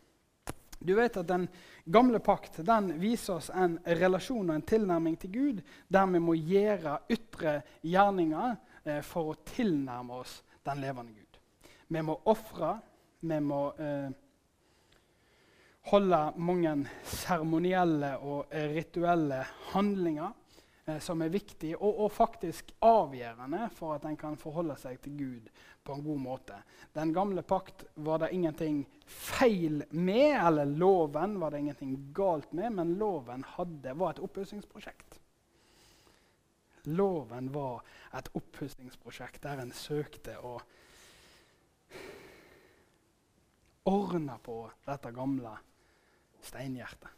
Du 0.79 0.95
vet 0.95 1.17
at 1.17 1.27
Den 1.27 1.49
gamle 1.85 2.21
pakt 2.23 2.61
den 2.63 2.93
viser 3.01 3.39
oss 3.41 3.51
en 3.51 3.79
relasjon 3.83 4.51
og 4.51 4.55
en 4.55 4.67
tilnærming 4.67 5.17
til 5.19 5.33
Gud 5.33 5.63
der 5.89 6.07
vi 6.07 6.21
må 6.23 6.37
gjøre 6.39 6.99
ytre 7.11 7.55
gjerninger 7.83 8.55
eh, 8.85 9.01
for 9.03 9.33
å 9.33 9.39
tilnærme 9.49 10.21
oss 10.23 10.43
den 10.69 10.83
levende 10.85 11.17
Gud. 11.17 11.41
Vi 11.89 12.03
må 12.05 12.19
ofre, 12.29 12.77
vi 13.21 13.39
må 13.41 13.63
eh, 13.83 14.11
holde 15.91 16.21
mange 16.37 16.75
seremonielle 17.09 18.13
og 18.23 18.53
eh, 18.55 18.75
rituelle 18.77 19.41
handlinger 19.73 20.31
eh, 20.87 20.99
som 21.03 21.23
er 21.25 21.33
viktige 21.33 21.79
og, 21.79 22.05
og, 22.05 22.13
faktisk 22.13 22.73
avgjørende 22.85 23.69
for 23.75 23.97
at 23.97 24.07
en 24.09 24.19
kan 24.21 24.39
forholde 24.39 24.77
seg 24.81 25.01
til 25.03 25.17
Gud 25.19 25.53
på 25.85 25.97
en 25.97 26.05
god 26.05 26.21
måte. 26.21 26.59
Den 26.95 27.15
gamle 27.17 27.43
pakt 27.43 27.87
var 27.97 28.23
det 28.23 28.33
ingenting 28.37 28.83
feil 29.09 29.83
med, 29.91 30.37
eller 30.37 30.69
loven 30.69 31.39
var 31.41 31.55
det 31.55 31.63
ingenting 31.65 31.97
galt 32.15 32.53
med, 32.53 32.75
men 32.77 32.99
loven 33.01 33.47
hadde, 33.57 33.97
var 33.97 34.15
et 34.15 34.23
oppussingsprosjekt. 34.23 35.19
Loven 36.89 37.51
var 37.53 37.83
et 38.17 38.29
oppussingsprosjekt 38.37 39.43
der 39.45 39.65
en 39.65 39.73
søkte 39.77 40.37
å 40.45 40.59
ordne 43.89 44.37
på 44.45 44.61
dette 44.87 45.13
gamle 45.17 45.55
steinhjertet. 46.45 47.15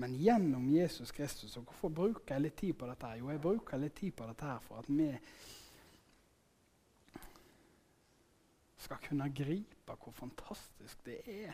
Men 0.00 0.14
gjennom 0.16 0.70
Jesus 0.72 1.12
Kristus 1.12 1.56
og 1.60 1.66
Hvorfor 1.68 1.92
bruker 1.92 2.34
jeg 2.34 2.46
litt 2.46 2.56
tid 2.62 2.76
på 2.80 2.88
dette? 2.88 3.06
her? 3.06 3.20
Jo, 3.20 3.28
jeg 3.28 3.42
bruker 3.44 3.80
litt 3.80 3.96
tid 3.98 4.14
på 4.16 4.28
dette 4.30 4.48
her 4.48 4.62
for 4.64 4.80
at 4.80 4.88
vi 4.88 5.10
skal 8.82 9.02
kunne 9.04 9.28
gripe 9.36 9.96
hvor 10.00 10.14
fantastisk 10.16 11.04
det 11.06 11.20
er 11.28 11.52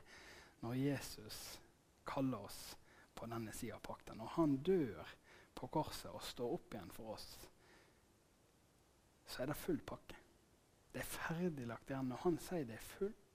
når 0.63 0.79
Jesus 0.79 1.59
kaller 2.09 2.47
oss 2.47 2.77
på 3.19 3.27
denne 3.29 3.53
sida 3.53 3.77
av 3.77 3.85
pakta. 3.85 4.15
Når 4.15 4.35
han 4.39 4.57
dør 4.65 5.15
på 5.59 5.69
korset 5.75 6.11
og 6.13 6.23
står 6.25 6.55
opp 6.55 6.75
igjen 6.75 6.95
for 6.95 7.17
oss, 7.17 7.29
så 9.29 9.43
er 9.43 9.51
det 9.51 9.59
full 9.61 9.81
pakke. 9.85 10.17
Det 10.93 11.03
er 11.03 11.11
ferdiglagt 11.11 11.91
igjen. 11.91 12.09
Når 12.09 12.23
han 12.25 12.39
sier 12.43 12.65
det 12.67 12.79
er 12.79 12.87
fullbrakt, 12.95 13.28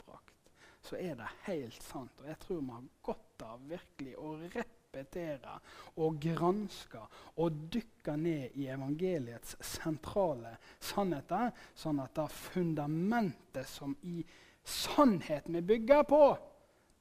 så 0.83 0.99
er 0.99 1.15
det 1.19 1.29
helt 1.47 1.83
sant. 1.83 2.21
Og 2.21 2.27
jeg 2.27 2.39
tror 2.43 2.61
vi 2.61 2.75
har 2.75 2.87
godt 3.07 3.45
av 3.47 3.67
virkelig 3.69 4.15
å 4.19 4.33
repetere 4.43 5.57
og 6.03 6.19
granske 6.21 7.01
og 7.41 7.61
dykke 7.73 8.15
ned 8.19 8.57
i 8.59 8.67
evangeliets 8.73 9.55
sentrale 9.63 10.57
sannheter, 10.83 11.53
sånn 11.75 12.03
at 12.03 12.15
det 12.19 12.27
fundamentet 12.35 13.69
som 13.69 13.95
i 14.03 14.21
sannhet 14.63 15.49
vi 15.51 15.63
bygger 15.73 16.05
på, 16.07 16.23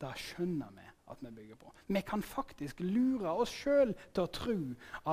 det 0.02 0.14
skjønner 0.18 0.72
vi 0.74 0.88
at 1.12 1.20
vi 1.22 1.34
bygger 1.36 1.58
på. 1.60 1.74
Vi 1.86 2.02
kan 2.06 2.22
faktisk 2.22 2.80
lure 2.86 3.34
oss 3.34 3.52
sjøl 3.52 3.94
til 4.14 4.24
å 4.24 4.32
tro 4.34 4.58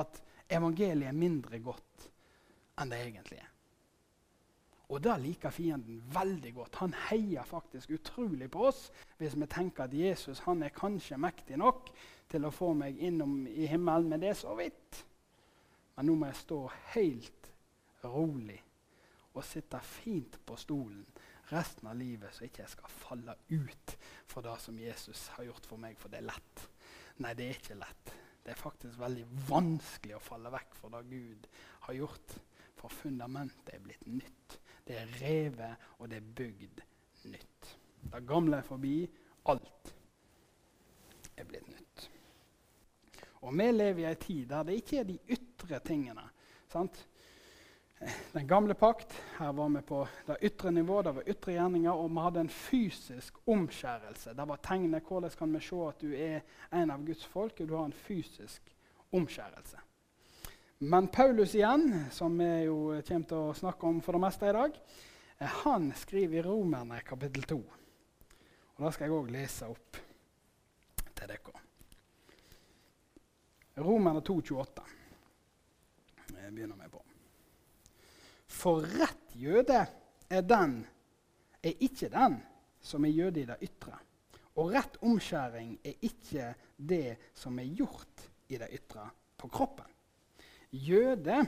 at 0.00 0.22
evangeliet 0.50 1.10
er 1.10 1.16
mindre 1.16 1.60
godt 1.62 2.10
enn 2.80 2.90
det 2.90 3.02
egentlig 3.04 3.42
er. 3.42 3.49
Og 4.90 4.98
det 5.02 5.14
liker 5.22 5.54
fienden 5.54 6.00
veldig 6.10 6.50
godt. 6.54 6.80
Han 6.82 6.94
heier 7.08 7.46
faktisk 7.46 7.92
utrolig 7.94 8.50
på 8.50 8.66
oss 8.72 8.88
hvis 9.20 9.36
vi 9.38 9.46
tenker 9.50 9.86
at 9.86 9.94
Jesus 9.94 10.42
han 10.48 10.64
er 10.66 10.74
kanskje 10.74 11.18
mektig 11.20 11.60
nok 11.60 11.92
til 12.30 12.46
å 12.46 12.54
få 12.54 12.72
meg 12.78 12.98
innom 12.98 13.44
i 13.46 13.68
himmelen, 13.70 14.10
men 14.10 14.22
det 14.22 14.32
er 14.32 14.40
så 14.40 14.56
vidt. 14.58 15.04
Men 15.94 16.10
nå 16.10 16.16
må 16.18 16.30
jeg 16.30 16.42
stå 16.42 16.60
helt 16.96 17.50
rolig 18.04 18.58
og 19.30 19.44
sitte 19.46 19.78
fint 19.86 20.40
på 20.46 20.56
stolen 20.58 21.04
resten 21.50 21.88
av 21.90 21.98
livet, 21.98 22.34
så 22.34 22.46
ikke 22.46 22.62
jeg 22.64 22.72
skal 22.74 22.92
falle 22.94 23.34
ut 23.50 23.94
for 24.30 24.46
det 24.46 24.56
som 24.62 24.78
Jesus 24.78 25.26
har 25.36 25.46
gjort 25.48 25.66
for 25.66 25.82
meg, 25.82 25.98
for 25.98 26.12
det 26.12 26.20
er 26.20 26.28
lett. 26.30 26.66
Nei, 27.22 27.34
det 27.38 27.46
er 27.46 27.58
ikke 27.58 27.78
lett. 27.78 28.14
Det 28.40 28.54
er 28.54 28.60
faktisk 28.60 28.98
veldig 29.00 29.26
vanskelig 29.50 30.16
å 30.16 30.22
falle 30.24 30.52
vekk 30.54 30.76
for 30.78 30.94
det 30.94 31.02
Gud 31.10 31.48
har 31.86 31.98
gjort. 31.98 32.36
For 32.80 33.00
fundamentet 33.02 33.74
er 33.74 33.82
blitt 33.84 34.06
nytt. 34.08 34.59
Det 34.90 34.98
er 34.98 35.10
revet, 35.22 35.76
og 35.98 36.08
det 36.10 36.16
er 36.18 36.30
bygd 36.36 36.80
nytt. 37.30 37.66
Det 38.10 38.20
gamle 38.26 38.56
er 38.58 38.66
forbi. 38.66 38.94
Alt 39.46 39.92
er 41.38 41.46
blitt 41.46 41.68
nytt. 41.70 42.08
Og 43.46 43.54
vi 43.54 43.68
lever 43.70 44.02
i 44.02 44.08
en 44.10 44.18
tid 44.18 44.48
der 44.50 44.66
det 44.66 44.80
ikke 44.80 44.98
er 44.98 45.06
de 45.06 45.18
ytre 45.30 45.78
tingene. 45.86 46.24
Sant? 46.72 46.98
Den 48.32 48.48
gamle 48.48 48.74
pakt, 48.74 49.14
her 49.38 49.52
var 49.52 49.68
vi 49.76 49.82
på 49.86 50.00
det 50.26 50.40
ytre 50.50 50.72
nivå, 50.72 51.02
det 51.06 51.14
var 51.14 51.28
ytre 51.28 51.52
gjerninger, 51.52 51.92
og 51.92 52.10
vi 52.10 52.24
hadde 52.24 52.40
en 52.40 52.50
fysisk 52.50 53.38
omskjærelse. 53.46 54.34
Det 54.34 54.48
var 54.48 54.62
tegnet 54.64 55.06
hvordan 55.06 55.36
kan 55.38 55.54
vi 55.54 55.60
se 55.68 55.84
at 55.86 56.02
du 56.02 56.10
er 56.16 56.40
en 56.72 56.90
av 56.90 57.06
Guds 57.06 57.26
folk, 57.30 57.60
og 57.60 57.68
du 57.68 57.76
har 57.76 57.86
en 57.86 57.94
fysisk 58.08 58.74
omskjærelse. 59.12 59.84
Men 60.82 61.08
Paulus 61.08 61.54
igjen, 61.54 62.04
som 62.10 62.38
vi 62.38 62.46
jo 62.64 62.76
kommer 63.04 63.26
til 63.28 63.36
å 63.36 63.56
snakke 63.56 63.84
om 63.84 63.98
for 64.00 64.16
det 64.16 64.20
meste 64.22 64.48
i 64.48 64.52
dag, 64.56 64.78
eh, 65.36 65.58
han 65.66 65.90
skriver 65.92 66.38
i 66.38 66.44
Romerne 66.46 67.02
kapittel 67.04 67.44
2. 67.50 67.58
Og 67.58 68.86
Det 68.86 68.92
skal 68.94 69.04
jeg 69.04 69.12
òg 69.12 69.28
lese 69.34 69.68
opp 69.68 69.98
til 71.04 71.28
dere. 71.28 71.60
Romerne 73.84 74.24
2,28. 74.24 74.86
Jeg 76.30 76.56
begynner 76.56 76.80
med 76.80 76.96
på. 76.96 77.04
For 78.48 78.80
rett 78.80 79.36
jøde 79.36 79.84
er 80.30 80.48
den 80.48 80.80
er 81.60 81.76
ikke 81.76 82.08
den 82.08 82.40
som 82.80 83.04
er 83.04 83.18
jøde 83.20 83.44
i 83.44 83.48
det 83.52 83.60
ytre. 83.68 84.00
Og 84.56 84.72
rett 84.72 84.96
omskjæring 85.04 85.76
er 85.84 86.00
ikke 86.08 86.54
det 86.76 87.18
som 87.36 87.60
er 87.60 87.68
gjort 87.68 88.30
i 88.48 88.56
det 88.56 88.72
ytre, 88.80 89.10
på 89.36 89.48
kroppen. 89.52 89.99
Jøde 90.70 91.46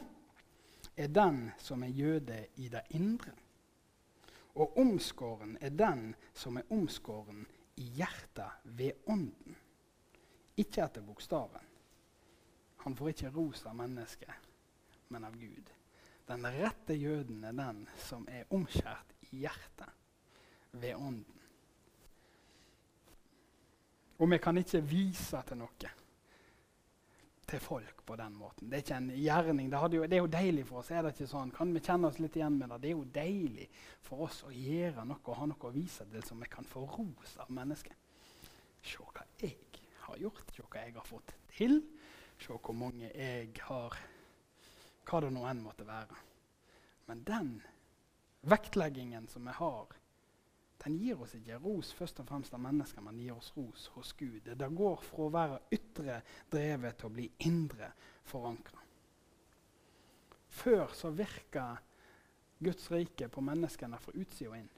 er 0.96 1.08
den 1.08 1.50
som 1.58 1.82
er 1.82 1.94
jøde 1.94 2.46
i 2.56 2.68
det 2.68 2.82
indre. 2.90 3.32
Og 4.54 4.76
omskåren 4.78 5.56
er 5.60 5.70
den 5.70 6.14
som 6.34 6.56
er 6.56 6.68
omskåren 6.70 7.46
i 7.76 7.86
hjertet 7.96 8.50
ved 8.64 8.92
ånden, 9.06 9.56
ikke 10.56 10.82
etter 10.84 11.02
bokstaven. 11.02 11.68
Han 12.82 12.96
får 12.96 13.08
ikke 13.08 13.30
ros 13.32 13.62
av 13.66 13.76
mennesket, 13.78 14.50
men 15.08 15.24
av 15.24 15.38
Gud. 15.38 15.70
Den 16.28 16.46
rette 16.46 16.94
jøden 16.94 17.44
er 17.44 17.56
den 17.56 17.86
som 18.04 18.26
er 18.28 18.50
omskjært 18.50 19.14
i 19.30 19.42
hjertet, 19.44 19.88
ved 20.72 20.94
ånden. 20.94 21.40
Og 24.18 24.30
vi 24.30 24.38
kan 24.38 24.58
ikke 24.58 24.80
vise 24.86 25.40
til 25.46 25.58
noe 25.58 25.92
til 27.52 27.60
folk 27.60 28.02
på 28.06 28.16
den 28.16 28.36
måten. 28.38 28.70
Det 28.70 28.78
er 28.78 28.84
ikke 28.84 28.98
en 29.00 29.10
gjerning. 29.12 29.70
Det, 29.72 29.80
jo, 29.96 30.04
det, 30.06 30.16
er 30.16 30.22
jo 30.22 30.30
deilig 30.32 30.64
for 30.68 30.80
oss. 30.80 30.90
er 30.90 31.04
det 31.04 31.12
ikke 31.12 31.28
sånn? 31.28 31.52
Kan 31.52 31.74
vi 31.74 31.82
kjenne 31.84 32.08
oss 32.08 32.20
litt 32.22 32.36
igjen 32.38 32.56
med 32.56 32.72
det? 32.72 32.78
Det 32.84 32.90
er 32.90 32.96
jo 32.96 33.08
deilig 33.16 33.66
for 34.06 34.24
oss 34.26 34.38
å 34.48 34.52
gjøre 34.54 35.04
noe 35.08 35.20
og 35.20 35.38
ha 35.40 35.48
noe 35.50 35.68
å 35.68 35.74
vise 35.74 36.06
til 36.08 36.24
som 36.24 36.40
vi 36.40 36.48
kan 36.52 36.68
få 36.68 36.86
ros 36.86 37.36
av 37.42 37.52
mennesket. 37.52 37.96
Se 38.82 39.04
hva 39.04 39.26
jeg 39.42 39.82
har 40.06 40.22
gjort, 40.22 40.48
se 40.54 40.64
hva 40.64 40.86
jeg 40.86 40.96
har 40.96 41.06
fått 41.06 41.34
til. 41.52 41.78
Se 42.40 42.56
hvor 42.56 42.76
mange 42.76 43.12
jeg 43.12 43.52
har 43.68 44.00
Hva 45.02 45.18
det 45.18 45.32
nå 45.34 45.42
enn 45.50 45.60
måtte 45.64 45.82
være. 45.82 46.14
Men 47.10 47.24
den 47.26 47.48
vektleggingen 48.46 49.26
som 49.28 49.48
vi 49.48 49.54
har, 49.56 49.88
den 50.84 50.98
gir 50.98 51.20
oss 51.22 51.34
ikke 51.38 51.60
ros 51.62 51.92
først 51.94 52.20
og 52.22 52.28
fremst 52.28 52.54
av 52.54 52.62
mennesker, 52.62 53.04
men 53.04 53.20
gir 53.22 53.36
oss 53.36 53.52
ros 53.56 53.86
hos 53.94 54.12
Gud. 54.18 54.48
Det 54.58 54.68
går 54.74 55.02
fra 55.06 55.26
å 55.26 55.32
være 55.32 55.60
ytre 55.74 56.20
drevet 56.50 56.98
til 56.98 57.10
å 57.10 57.14
bli 57.16 57.28
indre 57.46 57.92
forankra. 58.26 58.80
Før 60.52 60.92
så 60.96 61.12
virka 61.16 61.66
Guds 62.62 62.90
rike 62.92 63.28
på 63.32 63.42
menneskene 63.42 63.98
fra 64.02 64.14
utsida 64.14 64.50
og 64.50 64.58
inn. 64.58 64.72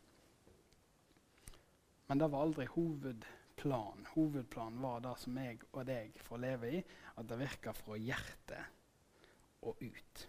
Men 2.09 2.21
det 2.21 2.29
var 2.33 2.45
aldri 2.45 2.69
hovedplanen. 2.75 3.41
plan. 3.57 4.07
Hovedplanen 4.15 4.81
var 4.83 5.01
det 5.01 5.15
som 5.23 5.37
jeg 5.39 5.61
og 5.73 5.85
deg 5.87 6.17
får 6.21 6.41
leve 6.43 6.71
i, 6.75 6.81
at 7.17 7.29
det 7.29 7.39
virker 7.39 7.73
fra 7.73 7.97
hjertet 7.97 9.63
og 9.63 9.81
ut. 9.81 10.25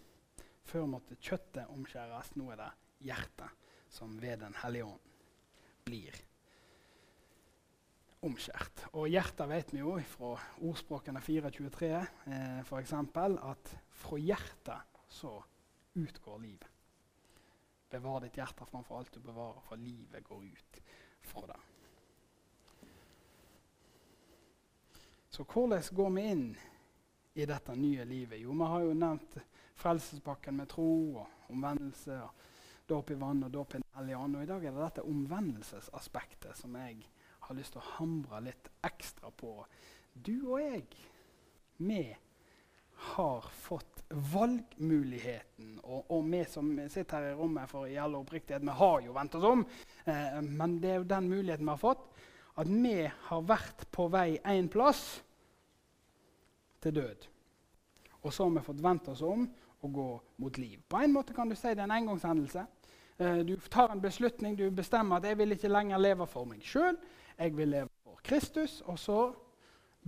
Før 0.65 0.86
måtte 0.86 1.17
kjøttet 1.20 1.72
omskjæres. 1.74 2.36
Nå 2.36 2.51
er 2.53 2.62
det 2.62 2.70
hjertet 3.10 3.50
som 3.89 4.15
ved 4.22 4.39
Den 4.39 4.55
hellige 4.62 4.86
ånd 4.86 5.14
blir 5.86 6.15
omskjært. 8.25 8.88
Og 8.98 9.10
hjertet 9.12 9.50
vet 9.51 9.74
vi 9.74 9.84
jo 9.84 9.96
fra 10.10 10.32
ordspråkene 10.65 11.22
423 11.22 11.89
eh, 11.94 12.62
f.eks. 12.63 12.94
at 12.96 13.74
fra 13.94 14.18
hjertet 14.18 15.04
så 15.13 15.36
utgår 15.94 16.39
livet. 16.42 16.72
Bevar 17.92 18.24
ditt 18.24 18.39
hjerte 18.39 18.65
framfor 18.65 18.98
alt 18.98 19.13
du 19.13 19.22
bevarer, 19.22 19.62
for 19.68 19.77
livet 19.77 20.25
går 20.25 20.42
ut 20.50 20.80
fra 21.22 21.46
det. 21.54 21.60
Så 25.30 25.46
hvordan 25.46 25.86
går 25.92 26.10
vi 26.15 26.25
inn 26.32 26.48
i 27.36 27.46
dette 27.46 27.75
nye 27.77 28.08
livet? 28.10 28.42
Jo, 28.42 28.58
vi 28.58 28.72
har 28.74 28.88
jo 28.88 28.98
nevnt 28.98 29.38
frelsespakken 29.77 30.58
med 30.58 30.72
tro 30.72 30.89
og 31.22 31.51
omvendelse. 31.54 32.18
og 32.24 32.54
Dåp 32.86 33.12
i 33.12 33.18
vann 33.18 33.44
og 33.44 33.51
dåp 33.51 33.75
i 33.75 33.80
Den 33.82 33.98
hellige 33.98 34.18
ånd. 34.18 34.38
Og 34.38 34.44
I 34.44 34.50
dag 34.50 34.65
er 34.65 34.75
det 34.75 34.84
dette 34.84 35.06
omvendelsesaspektet 35.10 36.58
som 36.60 36.75
jeg 36.77 37.00
har 37.48 37.58
lyst 37.58 37.74
til 37.74 37.82
å 37.82 37.92
hamre 37.98 38.44
litt 38.46 38.70
ekstra 38.86 39.32
på. 39.34 39.58
Du 40.13 40.36
og 40.54 40.62
jeg, 40.62 40.86
vi 41.77 42.04
har 43.15 43.50
fått 43.51 44.04
valgmuligheten. 44.10 45.80
Og, 45.84 46.06
og 46.13 46.30
vi 46.30 46.44
som 46.50 46.72
sitter 46.89 47.18
her 47.18 47.34
i 47.34 47.36
rommet, 47.38 47.70
for 47.70 47.89
i 47.89 47.98
all 48.01 48.15
oppriktighet, 48.20 48.63
vi 48.63 48.77
har 48.80 49.01
jo 49.04 49.18
vendt 49.18 49.38
oss 49.39 49.50
om. 49.50 49.65
Eh, 50.06 50.39
men 50.46 50.80
det 50.82 50.94
er 50.94 51.01
jo 51.01 51.10
den 51.10 51.30
muligheten 51.30 51.65
vi 51.65 51.74
har 51.74 51.82
fått. 51.82 52.08
At 52.56 52.70
vi 52.72 52.98
har 53.04 53.48
vært 53.50 53.88
på 53.92 54.08
vei 54.13 54.38
én 54.48 54.70
plass 54.72 55.04
til 56.86 56.96
død. 56.96 57.27
Og 58.24 58.34
så 58.34 58.46
har 58.46 58.56
vi 58.56 58.65
fått 58.65 58.84
vendt 58.86 59.10
oss 59.12 59.25
om 59.25 59.44
og 59.82 59.94
gå 59.94 60.10
mot 60.38 60.58
liv. 60.58 60.79
På 60.89 61.01
en 61.03 61.13
måte 61.13 61.34
kan 61.34 61.50
du 61.50 61.55
si 61.55 61.74
det 61.74 61.84
er 61.84 61.89
en 61.89 61.98
engangshendelse. 61.98 62.65
Eh, 63.20 63.39
du 63.48 63.55
tar 63.72 63.91
en 63.91 64.01
beslutning, 64.01 64.58
du 64.58 64.70
bestemmer 64.72 65.17
at 65.17 65.27
jeg 65.29 65.38
vil 65.38 65.55
ikke 65.55 65.72
lenger 65.72 65.98
leve 65.98 66.27
for 66.27 66.46
meg 66.46 66.63
sjøl. 66.65 66.98
Jeg 67.39 67.58
vil 67.58 67.67
leve 67.67 67.89
for 68.03 68.20
Kristus. 68.24 68.82
Og 68.86 69.00
så 69.00 69.20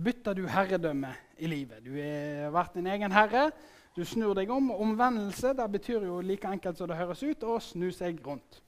bytter 0.04 0.34
du 0.34 0.46
herredømme 0.46 1.14
i 1.38 1.46
livet. 1.46 1.84
Du 1.84 1.94
har 1.96 2.52
vært 2.54 2.74
din 2.78 2.86
egen 2.86 3.12
herre. 3.12 3.50
Du 3.96 4.04
snur 4.04 4.34
deg 4.34 4.50
om. 4.50 4.70
Omvendelse 4.70 5.54
det 5.58 5.70
betyr 5.72 6.04
jo 6.06 6.20
like 6.20 6.48
enkelt 6.48 6.78
som 6.78 6.88
det 6.88 6.98
høres 7.00 7.22
ut, 7.22 7.42
å 7.42 7.58
snu 7.58 7.88
seg 7.90 8.20
rundt. 8.26 8.60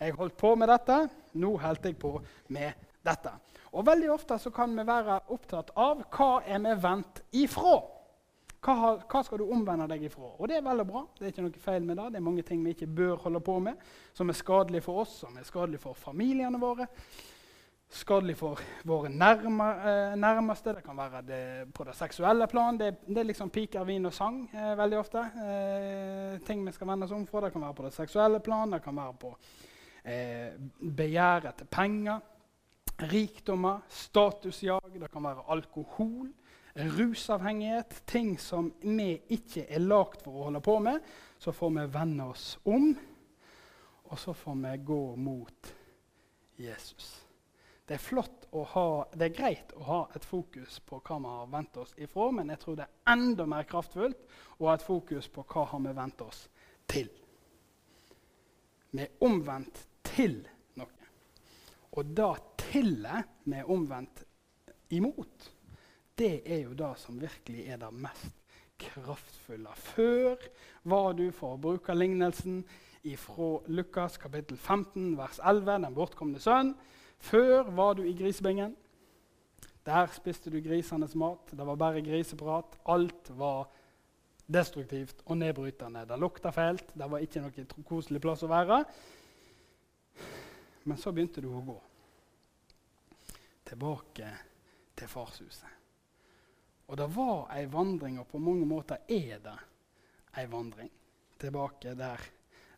Jeg 0.00 0.16
holdt 0.18 0.34
på 0.36 0.54
med 0.58 0.66
dette, 0.72 0.96
nå 1.38 1.52
holdt 1.62 1.84
jeg 1.86 1.98
på 2.00 2.16
med 2.50 2.72
dette. 3.06 3.30
Og 3.72 3.86
Veldig 3.86 4.10
ofte 4.10 4.38
så 4.42 4.50
kan 4.50 4.74
vi 4.74 4.84
være 4.86 5.20
opptatt 5.32 5.70
av 5.78 6.02
hva 6.10 6.30
er 6.42 6.58
vi 6.64 6.72
vendt 6.82 7.22
ifra. 7.44 7.76
Hva, 8.62 8.94
hva, 9.10 9.20
skal 9.26 9.40
du 9.42 9.48
omvende 9.50 9.88
deg 9.90 10.04
ifra? 10.06 10.28
Og 10.38 10.46
det 10.48 10.60
er 10.60 10.64
veldig 10.66 10.86
bra. 10.86 11.02
Det 11.18 11.26
er 11.26 11.34
ikke 11.34 11.44
noe 11.48 11.62
feil 11.64 11.86
med 11.86 11.98
det. 11.98 12.08
Det 12.14 12.20
er 12.20 12.28
mange 12.28 12.44
ting 12.46 12.62
vi 12.62 12.76
ikke 12.76 12.86
bør 12.86 13.16
holde 13.24 13.42
på 13.42 13.58
med, 13.64 13.80
som 14.14 14.30
er 14.30 14.38
skadelig 14.38 14.84
for 14.86 15.02
oss, 15.02 15.16
som 15.24 15.36
er 15.36 15.48
skadelig 15.48 15.82
for 15.82 15.98
familiene 15.98 16.60
våre 16.62 16.86
skadelig 17.92 18.36
for 18.40 18.60
våre 18.88 19.10
nærme, 19.12 19.68
eh, 19.84 20.14
nærmeste. 20.16 20.74
Det 20.74 20.84
kan 20.84 20.96
være 20.96 21.22
det, 21.26 21.74
på 21.74 21.84
det 21.84 21.94
seksuelle 21.96 22.46
plan. 22.46 22.78
Det, 22.78 22.94
det 23.06 23.18
er 23.18 23.28
liksom 23.28 23.50
piker, 23.50 23.84
vin 23.84 24.06
og 24.06 24.14
sang 24.14 24.50
eh, 24.54 24.72
veldig 24.78 24.98
ofte. 24.98 25.24
Eh, 25.46 26.38
ting 26.46 26.64
vi 26.66 26.72
skal 26.72 26.88
vende 26.88 27.04
oss 27.04 27.12
om 27.12 27.26
fra. 27.26 27.44
Det 27.44 27.52
kan 27.52 27.62
være 27.66 27.74
på 27.74 27.84
det 27.86 27.94
seksuelle 27.94 28.40
plan, 28.40 28.72
det 28.72 28.82
kan 28.82 28.96
være 28.96 29.16
på 29.20 29.34
eh, 30.04 30.52
begjæret 30.80 31.50
etter 31.52 31.68
penger, 31.70 32.20
rikdommer, 33.12 33.84
statusjag. 33.88 34.92
Det 35.00 35.12
kan 35.12 35.24
være 35.24 35.44
alkohol, 35.48 36.30
rusavhengighet. 36.74 38.02
Ting 38.06 38.38
som 38.40 38.72
vi 38.80 39.16
ikke 39.34 39.66
er 39.68 39.84
lagd 39.84 40.22
for 40.24 40.36
å 40.36 40.46
holde 40.48 40.62
på 40.64 40.78
med. 40.84 41.02
Så 41.38 41.52
får 41.52 41.74
vi 41.76 41.86
vende 41.94 42.28
oss 42.32 42.46
om, 42.64 42.92
og 44.04 44.18
så 44.18 44.34
får 44.36 44.58
vi 44.62 44.76
gå 44.86 45.02
mot 45.16 45.74
Jesus. 46.56 47.22
Det 47.86 47.96
er 47.98 48.02
flott 48.02 48.46
å 48.54 48.62
ha, 48.72 48.86
det 49.18 49.26
er 49.26 49.34
greit 49.34 49.72
å 49.74 49.82
ha 49.88 50.00
et 50.14 50.24
fokus 50.24 50.78
på 50.86 51.00
hva 51.02 51.18
vi 51.18 51.32
har 51.32 51.48
vendt 51.50 51.80
oss 51.82 51.94
ifra, 51.98 52.28
men 52.32 52.52
jeg 52.52 52.60
tror 52.62 52.76
det 52.78 52.86
er 52.86 53.12
enda 53.12 53.46
mer 53.50 53.66
kraftfullt 53.68 54.22
å 54.60 54.68
ha 54.68 54.76
et 54.78 54.86
fokus 54.86 55.28
på 55.32 55.44
hva 55.50 55.64
har 55.72 55.82
vi 55.82 55.94
vent 55.96 56.22
oss 56.24 56.44
til. 56.88 57.10
Vi 58.92 59.02
er 59.02 59.26
omvendt 59.26 59.82
til 60.06 60.38
noe. 60.78 61.10
Og 61.96 62.14
det 62.16 62.30
tillet 62.62 63.34
vi 63.48 63.58
er 63.58 63.72
omvendt 63.72 64.22
imot, 64.94 65.50
det 66.18 66.42
er 66.44 66.62
jo 66.66 66.76
det 66.76 66.92
som 67.00 67.20
virkelig 67.20 67.66
er 67.72 67.80
det 67.80 67.90
mest 67.94 68.38
kraftfulle. 68.82 69.72
Før 69.76 70.36
var 70.88 71.12
du, 71.18 71.28
for 71.34 71.56
å 71.56 71.60
bruke 71.60 71.94
lignelsen 71.96 72.62
fra 73.18 73.48
Lukas 73.72 74.18
kapittel 74.20 74.58
15, 74.58 75.16
vers 75.18 75.40
11, 75.42 75.78
den 75.86 75.96
bortkomne 75.96 76.42
sønn, 76.42 76.74
før 77.22 77.70
var 77.74 77.96
du 77.98 78.04
i 78.06 78.14
grisebingen. 78.18 78.76
Der 79.86 80.06
spiste 80.14 80.50
du 80.50 80.60
grisenes 80.62 81.14
mat. 81.18 81.50
Det 81.50 81.66
var 81.66 81.78
bare 81.78 82.02
griseprat. 82.06 82.76
Alt 82.86 83.32
var 83.34 83.66
destruktivt 84.46 85.24
og 85.26 85.40
nedbrytende. 85.40 86.04
Det 86.06 86.18
lukta 86.18 86.52
fælt. 86.54 86.94
Det 86.94 87.10
var 87.10 87.24
ikke 87.24 87.42
noe 87.42 87.66
koselig 87.88 88.22
plass 88.22 88.44
å 88.46 88.50
være. 88.52 88.82
Men 90.86 90.98
så 90.98 91.10
begynte 91.14 91.42
du 91.42 91.50
å 91.50 91.66
gå 91.66 91.78
tilbake 93.66 94.30
til 94.98 95.10
farshuset. 95.10 95.81
Og 96.92 96.98
det 97.00 97.08
var 97.14 97.46
ei 97.56 97.64
vandring, 97.72 98.18
og 98.20 98.28
på 98.28 98.38
mange 98.38 98.66
måter 98.68 99.00
er 99.08 99.38
det 99.40 99.56
ei 100.36 100.44
vandring 100.52 100.90
tilbake 101.40 101.94
der 101.96 102.20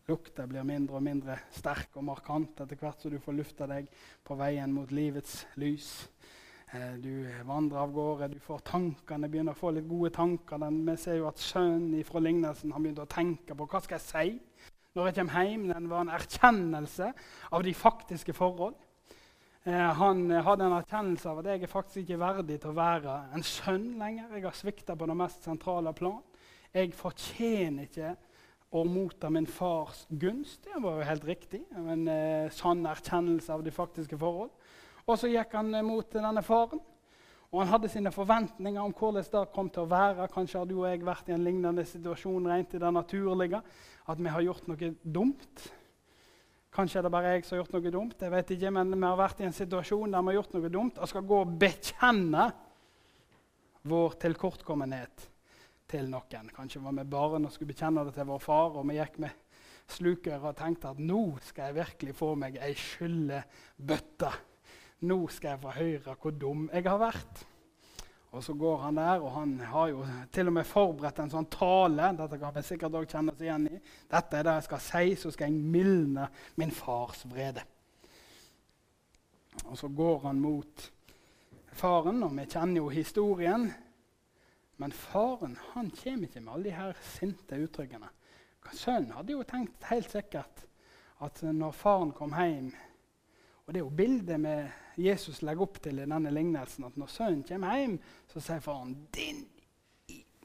Lukta 0.06 0.44
blir 0.46 0.66
mindre 0.68 0.98
og 0.98 1.02
mindre 1.02 1.34
sterk 1.56 1.96
og 1.96 2.04
markant 2.04 2.60
etter 2.60 2.76
hvert 2.76 3.00
som 3.00 3.10
du 3.10 3.16
får 3.24 3.34
lufta 3.38 3.66
deg 3.66 3.88
på 4.22 4.36
veien 4.36 4.70
mot 4.70 4.90
livets 4.92 5.46
lys. 5.56 5.88
Eh, 6.68 6.98
du 7.00 7.24
vandrer 7.48 7.80
av 7.80 7.94
gårde, 7.96 8.28
du 8.34 8.38
får 8.44 8.60
tankene, 8.68 9.30
begynner 9.32 9.56
å 9.56 9.58
få 9.58 9.72
litt 9.72 9.88
gode 9.88 10.12
tanker. 10.12 10.60
Den, 10.60 10.82
vi 10.84 10.96
ser 11.00 11.18
jo 11.18 11.30
at 11.30 11.40
sønnen 11.40 12.04
fra 12.04 12.20
lignelsen 12.20 12.76
har 12.76 12.84
begynt 12.84 13.00
å 13.00 13.08
tenke 13.08 13.56
på 13.56 13.66
hva 13.66 13.80
skal 13.80 13.96
jeg 13.96 14.06
si 14.10 14.68
når 14.94 15.08
jeg 15.08 15.18
kommer 15.22 15.48
hjem. 15.48 15.66
Den 15.72 15.90
var 15.90 16.04
en 16.04 16.14
erkjennelse 16.20 17.12
av 17.50 17.64
de 17.64 17.74
faktiske 17.74 18.36
forhold. 18.36 18.76
Eh, 19.64 19.92
han 19.96 20.26
hadde 20.44 20.66
en 20.66 20.74
erkjennelse 20.76 21.30
av 21.30 21.38
at 21.40 21.46
jeg 21.48 21.62
er 21.64 21.70
faktisk 21.72 22.02
ikke 22.02 22.20
verdig 22.20 22.58
til 22.60 22.74
å 22.74 22.76
være 22.76 23.12
en 23.32 23.44
sønn 23.48 23.94
lenger. 23.96 24.34
Jeg 24.36 24.44
har 24.44 24.56
svikta 24.58 24.96
på 25.00 25.06
det 25.08 25.14
mest 25.16 25.46
sentrale 25.46 25.94
plan. 25.96 26.18
Jeg 26.74 26.90
fortjener 26.92 27.86
ikke 27.86 28.10
å 28.76 28.82
motta 28.84 29.30
min 29.32 29.46
fars 29.48 30.02
gunst. 30.20 30.66
Det 30.66 30.82
var 30.84 30.98
jo 30.98 31.06
helt 31.08 31.24
riktig. 31.24 31.62
En 31.80 32.02
eh, 32.12 32.50
sann 32.52 32.84
erkjennelse 32.90 33.54
av 33.54 33.64
de 33.64 33.72
faktiske 33.72 34.18
forhold. 34.20 34.50
Og 35.06 35.16
så 35.16 35.30
gikk 35.32 35.56
han 35.56 35.72
eh, 35.78 35.86
mot 35.86 36.12
denne 36.12 36.42
faren. 36.44 36.82
Og 37.48 37.62
han 37.62 37.70
hadde 37.70 37.88
sine 37.88 38.12
forventninger 38.12 38.82
om 38.82 38.92
hvordan 38.92 39.24
det 39.30 39.46
kom 39.54 39.72
til 39.72 39.86
å 39.86 39.92
være. 39.94 40.28
Kanskje 40.34 40.60
hadde 40.60 40.76
jo 40.76 40.84
jeg 40.84 41.06
vært 41.08 41.32
i 41.32 41.36
en 41.38 41.46
lignende 41.46 41.86
situasjon 41.88 42.50
rent 42.52 42.76
i 42.76 42.82
det 42.84 42.92
naturlige. 42.98 43.62
At 44.12 44.20
vi 44.20 44.28
har 44.28 44.44
gjort 44.44 44.68
noe 44.68 44.92
dumt. 45.00 45.64
Kanskje 46.74 46.98
er 46.98 47.06
det 47.06 47.12
bare 47.14 47.36
jeg 47.36 47.44
som 47.46 47.54
har 47.54 47.62
gjort 47.62 47.76
noe 47.76 47.90
dumt. 47.94 48.20
jeg 48.20 48.32
vet 48.32 48.50
ikke, 48.50 48.70
Men 48.70 48.90
vi 48.90 49.06
har 49.06 49.16
vært 49.16 49.40
i 49.40 49.44
en 49.44 49.52
situasjon 49.54 50.10
der 50.10 50.22
vi 50.22 50.26
har 50.26 50.40
gjort 50.40 50.54
noe 50.54 50.68
dumt 50.68 50.98
og 50.98 51.08
skal 51.08 51.22
gå 51.22 51.40
og 51.40 51.54
bekjenne 51.58 52.48
vår 53.84 54.16
tilkortkommenhet 54.18 55.28
til 55.86 56.10
noen. 56.10 56.50
Kanskje 56.50 56.82
var 56.82 56.96
vi 56.96 57.04
barn 57.04 57.46
og 57.46 57.52
skulle 57.52 57.70
bekjenne 57.70 58.04
det 58.04 58.14
til 58.16 58.26
vår 58.26 58.42
far, 58.42 58.74
og 58.74 58.88
vi 58.88 58.98
gikk 58.98 59.20
med 59.22 59.30
sluker 59.86 60.42
og 60.42 60.56
tenkte 60.56 60.90
at 60.90 60.98
nå 60.98 61.38
skal 61.44 61.70
jeg 61.70 61.78
virkelig 61.78 62.16
få 62.16 62.34
meg 62.40 62.58
ei 62.58 62.72
skyllebøtte. 62.74 64.32
Nå 65.06 65.18
skal 65.28 65.54
jeg 65.54 65.62
få 65.62 65.74
høre 65.78 66.16
hvor 66.18 66.34
dum 66.34 66.68
jeg 66.72 66.88
har 66.88 66.98
vært. 66.98 67.44
Og 68.34 68.42
så 68.42 68.54
går 68.58 68.80
han 68.82 68.96
der, 68.98 69.22
og 69.22 69.30
han 69.36 69.52
har 69.60 69.90
jo 69.92 70.06
til 70.34 70.50
og 70.50 70.56
med 70.56 70.66
forberedt 70.66 71.20
en 71.22 71.30
sånn 71.30 71.46
tale. 71.52 72.08
Dette 72.18 72.38
kan 72.40 72.54
vi 72.56 72.64
sikkert 72.66 72.96
også 72.98 73.12
kjenne 73.12 73.34
oss 73.34 73.44
igjen 73.44 73.68
i. 73.70 73.78
Dette 74.10 74.40
er 74.40 74.48
det 74.48 74.54
jeg 74.56 74.66
skal 74.66 74.82
si, 74.82 75.12
så 75.20 75.30
skal 75.30 75.52
jeg 75.52 75.70
mildne 75.76 76.26
min 76.58 76.74
fars 76.74 77.22
vrede. 77.30 77.62
Og 79.68 79.78
så 79.78 79.86
går 79.86 80.18
han 80.26 80.42
mot 80.42 80.88
faren, 81.78 82.24
og 82.26 82.34
vi 82.34 82.48
kjenner 82.50 82.82
jo 82.82 82.90
historien. 82.90 83.68
Men 84.82 84.96
faren 84.98 85.54
han 85.70 85.92
kommer 85.94 86.26
ikke 86.26 86.42
med 86.42 86.56
alle 86.56 86.72
de 86.72 86.74
her 86.74 86.98
sinte 87.14 87.60
uttrykkene. 87.62 88.10
Sønnen 88.74 89.12
hadde 89.14 89.36
jo 89.36 89.46
tenkt 89.46 89.86
helt 89.92 90.10
sikkert 90.10 90.64
at 91.22 91.42
når 91.46 91.76
faren 91.76 92.10
kom 92.16 92.34
hjem 92.34 92.72
Og 93.64 93.72
det 93.72 93.80
er 93.80 93.84
jo 93.84 93.96
bildet 93.96 94.40
med 94.40 95.00
Jesus 95.00 95.40
legger 95.42 95.64
opp 95.64 95.80
til 95.82 96.02
i 96.02 96.06
denne 96.06 96.32
lignelsen. 96.34 96.84
At 96.88 96.98
når 97.00 97.10
sønnen 97.12 97.44
kommer 97.48 97.78
hjem, 97.80 97.96
så 98.28 98.42
sier 98.44 98.60
faren 98.64 98.92
din, 99.14 99.40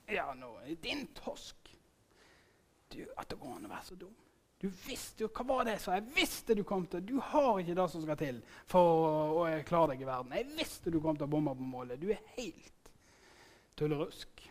ja, 0.10 0.32
nå, 0.38 0.54
din 0.84 1.08
tosk. 1.18 1.56
Du, 2.90 3.04
at 3.18 3.30
det 3.30 3.38
går 3.38 3.58
an 3.58 3.68
å 3.68 3.72
være 3.72 3.86
så 3.86 3.98
dum. 4.00 4.16
Du 4.60 4.68
visste 4.68 5.24
jo, 5.24 5.30
Hva 5.32 5.46
var 5.48 5.68
det 5.68 5.78
så? 5.80 5.94
Jeg 5.96 6.10
visste 6.16 6.56
du 6.58 6.66
kom 6.68 6.84
til 6.92 7.04
Du 7.06 7.14
har 7.24 7.62
ikke 7.62 7.76
det 7.78 7.86
som 7.94 8.02
skal 8.04 8.18
til 8.20 8.42
for 8.68 8.90
å, 8.90 9.12
å 9.46 9.62
klare 9.68 9.94
deg 9.94 10.04
i 10.04 10.10
verden. 10.10 10.34
Jeg 10.36 10.50
visste 10.58 10.92
du 10.92 11.00
kom 11.04 11.20
til 11.20 11.30
å 11.30 11.32
bomme 11.32 11.54
på 11.56 11.68
målet. 11.68 12.02
Du 12.02 12.10
er 12.12 12.24
helt 12.36 12.92
tullerusk. 13.80 14.44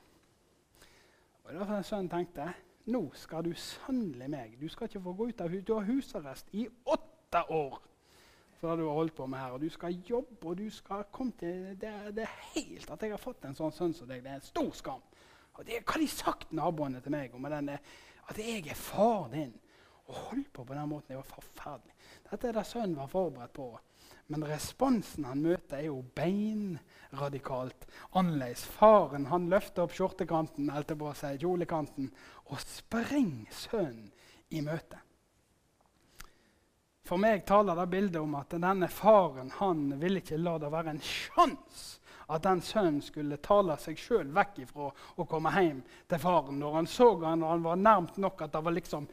Og 1.45 1.51
det 1.51 1.59
var 1.59 1.69
derfor 1.75 1.85
sønnen 1.91 2.13
tenkte 2.13 2.49
nå 2.89 3.03
skal 3.21 3.45
du 3.45 3.53
sannelig 3.53 4.31
meg. 4.33 4.57
Du 4.57 4.69
skal 4.73 4.89
ikke 4.89 5.05
få 5.05 5.13
gå 5.19 5.29
ut 5.29 5.43
av 5.45 5.53
huset. 5.53 5.67
Du 5.69 5.75
har 5.77 5.89
husarrest 5.91 6.55
i 6.57 6.65
åtte 6.89 7.43
år. 7.53 7.77
For 8.59 8.71
det 8.71 8.83
du 8.83 8.89
har 8.89 8.99
holdt 8.99 9.15
på 9.17 9.27
med 9.31 9.39
her. 9.39 9.55
Og 9.55 9.63
du 9.63 9.69
skal 9.71 10.01
jobbe, 10.09 10.41
og 10.43 10.59
du 10.59 10.67
skal 10.71 11.07
komme 11.13 11.33
til 11.39 11.77
Det, 11.81 11.93
det 12.17 12.25
er 12.27 12.37
helt 12.55 12.91
at 12.91 13.03
jeg 13.03 13.15
har 13.15 13.23
fått 13.23 13.47
en 13.47 13.57
sånn 13.59 13.75
sønn 13.75 13.95
som 13.95 14.11
deg. 14.11 14.23
Det 14.25 14.33
er 14.33 14.41
en 14.41 14.51
stor 14.51 14.71
skam. 14.75 15.03
Og 15.59 15.65
det, 15.67 15.83
Hva 15.83 15.97
har 15.97 16.03
de 16.03 16.11
sagt, 16.11 16.53
naboene 16.55 17.03
til 17.03 17.15
meg, 17.15 17.35
om 17.35 17.49
denne, 17.51 17.79
at 18.29 18.39
jeg 18.39 18.67
er 18.67 18.79
far 18.79 19.29
din? 19.33 19.55
Å 20.09 20.21
holde 20.31 20.49
på 20.53 20.65
på 20.65 20.75
den 20.75 20.89
måten 20.89 21.13
det 21.13 21.19
var 21.19 21.29
forferdelig. 21.29 21.95
Dette 22.31 22.49
er 22.49 22.57
det 22.57 22.65
sønnen 22.65 22.97
var 22.97 23.11
forberedt 23.13 23.53
på. 23.53 23.73
Men 24.29 24.45
responsen 24.45 25.25
han 25.25 25.43
møter, 25.45 25.79
er 25.79 25.89
jo 25.89 26.03
beinradikalt 26.17 27.87
annerledes. 28.17 28.65
Faren 28.77 29.29
han 29.33 29.49
løfter 29.53 29.85
opp 29.85 29.97
skjortekanten 29.97 30.69
på 30.69 31.13
seg, 31.17 31.41
kjolekanten 31.41 32.11
og 32.49 32.61
sprenger 32.65 33.53
sønnen 33.53 34.11
i 34.53 34.65
møte. 34.65 35.01
For 37.09 37.21
meg 37.21 37.47
taler 37.49 37.79
det 37.79 37.87
bildet 37.89 38.21
om 38.21 38.35
at 38.37 38.53
denne 38.53 38.89
faren 38.93 39.49
han 39.57 39.87
ville 40.01 40.21
ikke 40.21 40.41
la 40.41 40.59
det 40.61 40.69
være 40.73 40.93
en 40.93 41.01
sjanse 41.01 41.97
at 42.29 42.45
den 42.45 42.61
sønnen 42.61 43.01
skulle 43.01 43.39
tale 43.41 43.79
seg 43.81 43.97
sjøl 43.97 44.29
vekk 44.37 44.59
ifra 44.67 44.91
å 44.93 45.25
komme 45.29 45.53
hjem 45.55 45.81
til 46.11 46.21
faren 46.21 46.59
når 46.61 46.75
han 46.77 46.89
så 46.93 47.09
han 47.23 47.45
og 47.45 47.55
han 47.55 47.65
var 47.65 47.81
nærmt 47.81 48.19
nok 48.21 48.45
at 48.45 48.53
det 48.53 48.65
var 48.67 48.77
liksom 48.77 49.09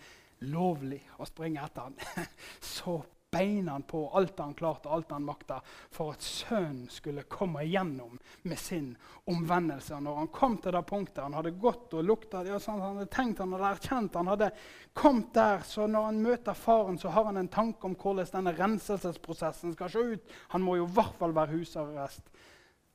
lovlig 0.51 0.99
å 1.17 1.27
springe 1.27 1.63
etter 1.63 1.87
han. 1.87 2.27
Så 2.75 2.97
beina 3.31 3.79
på 3.79 4.09
alt 4.15 4.39
han 4.39 4.53
klarte, 4.53 4.89
alt 4.89 5.11
han 5.11 5.25
makta, 5.25 5.59
for 5.91 6.13
at 6.13 6.23
sønnen 6.23 6.87
skulle 6.91 7.25
komme 7.31 7.63
igjennom 7.65 8.19
med 8.47 8.59
sin 8.59 8.93
omvendelse. 9.25 9.99
Når 9.99 10.19
han 10.21 10.29
kom 10.33 10.57
til 10.63 10.75
det 10.75 10.83
punktet 10.87 11.23
han 11.23 11.35
hadde 11.35 11.55
gått 11.59 11.93
og 11.97 12.05
lukta 12.05 12.45
ja, 12.47 12.59
sånn, 12.59 12.79
Han 12.79 12.99
hadde 12.99 13.11
tenkt, 13.11 13.41
han 13.43 13.55
hadde 13.57 13.71
erkjent, 13.73 14.15
han 14.15 14.31
hadde 14.31 14.51
kommet 14.93 15.33
der. 15.35 15.65
Så 15.67 15.87
når 15.87 16.09
han 16.11 16.21
møter 16.23 16.57
faren, 16.57 16.99
så 17.01 17.11
har 17.11 17.27
han 17.31 17.41
en 17.41 17.51
tanke 17.51 17.89
om 17.89 17.97
hvordan 17.99 18.31
denne 18.31 18.55
renselsesprosessen 18.55 19.75
skal 19.75 19.91
se 19.91 20.05
ut. 20.15 20.35
Han 20.55 20.63
må 20.63 20.77
jo 20.79 20.87
i 20.87 20.95
hvert 20.95 21.19
fall 21.19 21.35
være 21.35 21.57
husarrest 21.57 22.31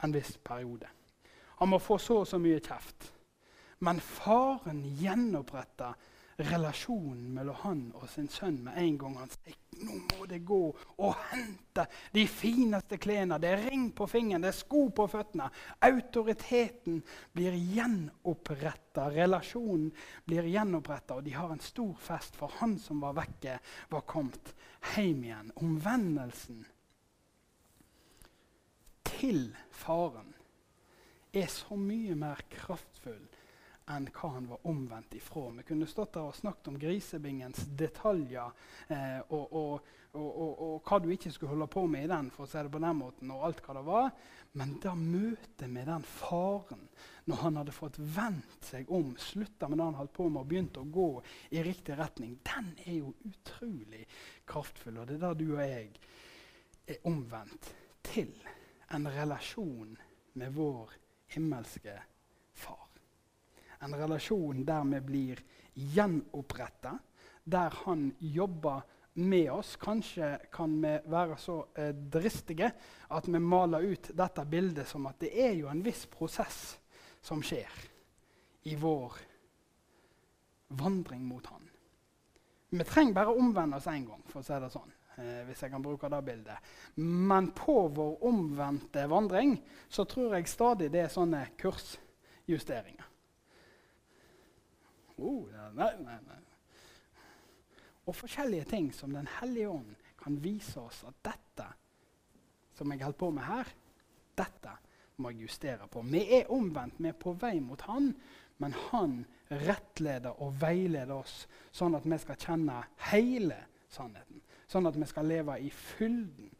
en 0.02 0.14
viss 0.14 0.36
periode. 0.44 0.88
Han 1.60 1.68
må 1.68 1.78
få 1.82 1.98
så 2.00 2.22
og 2.22 2.28
så 2.28 2.40
mye 2.40 2.62
kjeft. 2.64 3.10
Men 3.84 4.00
faren 4.00 4.80
gjenoppretter 5.00 5.96
relasjonen 6.46 7.34
mellom 7.34 7.58
han 7.62 7.82
og 7.98 8.06
sin 8.10 8.28
sønn 8.32 8.60
med 8.64 8.78
en 8.80 8.96
gang 9.00 9.18
han 9.20 9.32
sier 9.32 9.56
nå 9.80 9.96
må 9.96 10.26
det 10.28 10.40
gå 10.44 10.58
og 11.00 11.20
hente 11.30 11.86
de 12.12 12.24
fineste 12.28 12.98
klærne. 13.00 13.38
Det 13.40 13.48
er 13.48 13.62
ring 13.70 13.86
på 13.96 14.06
fingeren, 14.10 14.42
det 14.44 14.50
er 14.52 14.58
sko 14.58 14.82
på 14.92 15.06
føttene. 15.08 15.46
Autoriteten 15.86 16.98
blir 17.32 17.56
gjenoppretta, 17.56 19.08
relasjonen 19.14 19.88
blir 20.26 20.50
gjenoppretta, 20.50 21.16
og 21.16 21.24
de 21.24 21.32
har 21.36 21.54
en 21.54 21.64
stor 21.64 21.94
fest, 22.02 22.36
for 22.36 22.52
han 22.60 22.76
som 22.82 23.00
var 23.04 23.16
vekke, 23.22 23.56
var 23.94 24.04
kommet 24.10 24.52
hjem 24.92 25.24
igjen. 25.30 25.54
Omvendelsen 25.62 26.60
til 29.08 29.48
faren 29.72 30.34
er 31.32 31.48
så 31.52 31.76
mye 31.78 32.16
mer 32.18 32.42
kraftfull 32.52 33.29
enn 33.90 34.08
hva 34.14 34.28
han 34.34 34.48
var 34.50 34.66
omvendt 34.70 35.14
ifra. 35.14 35.48
Vi 35.56 35.64
kunne 35.68 35.88
stått 35.88 36.14
der 36.16 36.28
og 36.28 36.36
snakket 36.36 36.68
om 36.70 36.78
grisebingens 36.80 37.64
detaljer 37.78 38.52
eh, 38.88 39.18
og, 39.28 39.54
og, 39.56 39.88
og, 40.18 40.50
og, 40.50 40.76
hva 40.86 40.98
du 41.02 41.08
ikke 41.14 41.32
skulle 41.34 41.54
holde 41.54 41.70
på 41.70 41.86
med 41.90 42.06
i 42.06 42.10
den, 42.10 42.30
for 42.34 42.46
å 42.46 42.50
si 42.50 42.62
det 42.62 42.72
på 42.72 42.82
den 42.82 43.00
måten, 43.00 43.32
og 43.34 43.48
alt 43.48 43.62
hva 43.64 43.76
det 43.78 43.84
var. 43.86 44.12
Men 44.58 44.76
da 44.82 44.94
møtet 44.98 45.66
med 45.70 45.86
den 45.90 46.06
faren, 46.06 46.86
når 47.30 47.42
han 47.44 47.60
hadde 47.60 47.74
fått 47.74 47.98
vendt 48.02 48.70
seg 48.70 48.90
om, 48.94 49.12
slutta 49.20 49.68
med 49.70 49.78
det 49.78 49.88
han 49.90 49.98
holdt 50.00 50.14
på 50.16 50.28
med, 50.28 50.42
og 50.42 50.50
begynt 50.50 50.80
å 50.80 50.86
gå 50.86 51.10
i 51.54 51.64
riktig 51.66 51.98
retning, 51.98 52.38
den 52.46 52.72
er 52.86 52.96
jo 53.00 53.14
utrolig 53.30 54.06
kraftfull. 54.50 55.02
Og 55.02 55.10
det 55.10 55.18
er 55.18 55.26
det 55.28 55.34
du 55.42 55.52
og 55.52 55.62
jeg 55.64 55.90
er 56.90 57.04
omvendt 57.06 57.74
til 58.06 58.32
en 58.90 59.06
relasjon 59.14 59.94
med 60.40 60.54
vår 60.56 60.96
himmelske 61.30 61.94
far. 61.94 62.19
En 63.80 63.94
relasjon 63.96 64.64
der 64.64 64.84
vi 64.90 65.00
blir 65.00 65.42
gjenoppretta, 65.74 66.98
der 67.44 67.76
han 67.84 68.10
jobber 68.18 68.82
med 69.12 69.50
oss. 69.52 69.76
Kanskje 69.76 70.38
kan 70.52 70.76
vi 70.82 70.92
være 71.10 71.38
så 71.40 71.56
eh, 71.74 71.94
dristige 71.94 72.72
at 73.08 73.28
vi 73.28 73.40
maler 73.40 73.88
ut 73.92 74.12
dette 74.16 74.44
bildet 74.44 74.88
som 74.88 75.08
at 75.10 75.20
det 75.20 75.32
er 75.32 75.56
jo 75.58 75.70
en 75.70 75.82
viss 75.84 76.04
prosess 76.10 76.78
som 77.22 77.42
skjer 77.44 77.82
i 78.70 78.76
vår 78.76 79.16
vandring 80.76 81.24
mot 81.26 81.46
han. 81.46 81.66
Vi 82.70 82.86
trenger 82.86 83.16
bare 83.16 83.32
å 83.32 83.40
omvende 83.40 83.80
oss 83.80 83.88
én 83.90 84.06
gang, 84.06 84.22
for 84.30 84.42
å 84.42 84.46
si 84.46 84.58
det 84.62 84.70
sånn. 84.70 84.92
Eh, 85.18 85.42
hvis 85.48 85.64
jeg 85.64 85.72
kan 85.72 85.82
bruke 85.82 86.08
det 86.08 86.20
bildet. 86.24 86.70
Men 87.02 87.50
på 87.56 87.88
vår 87.92 88.22
omvendte 88.30 89.08
vandring 89.10 89.56
så 89.88 90.06
tror 90.08 90.36
jeg 90.36 90.48
stadig 90.48 90.90
det 90.92 91.02
er 91.04 91.12
sånne 91.12 91.42
kursjusteringer. 91.60 93.09
Oh, 95.20 95.46
nei, 95.76 95.92
nei, 96.00 96.18
nei. 96.26 96.40
Og 98.08 98.16
forskjellige 98.16 98.64
ting 98.70 98.88
som 98.94 99.12
Den 99.14 99.28
hellige 99.40 99.68
ånd 99.68 99.94
kan 100.20 100.38
vise 100.42 100.80
oss 100.80 101.04
at 101.08 101.20
dette 101.24 101.66
som 102.74 102.92
jeg 102.92 103.02
holder 103.04 103.18
på 103.18 103.30
med 103.36 103.44
her, 103.44 103.68
dette 104.38 104.72
må 105.20 105.30
jeg 105.30 105.44
justere 105.44 105.88
på. 105.88 106.02
Vi 106.08 106.22
er 106.38 106.52
omvendt, 106.52 106.96
vi 106.98 107.10
er 107.10 107.18
på 107.18 107.34
vei 107.36 107.58
mot 107.60 107.80
Han, 107.90 108.14
men 108.58 108.72
Han 108.90 109.18
rettleder 109.50 110.40
og 110.40 110.56
veileder 110.62 111.12
oss 111.12 111.44
sånn 111.72 111.98
at 111.98 112.06
vi 112.08 112.18
skal 112.22 112.40
kjenne 112.40 112.78
hele 113.10 113.58
sannheten. 113.92 114.40
Sånn 114.70 114.88
at 114.88 114.96
vi 114.96 115.08
skal 115.10 115.28
leve 115.28 115.58
i 115.60 115.70
fylden 115.70 116.50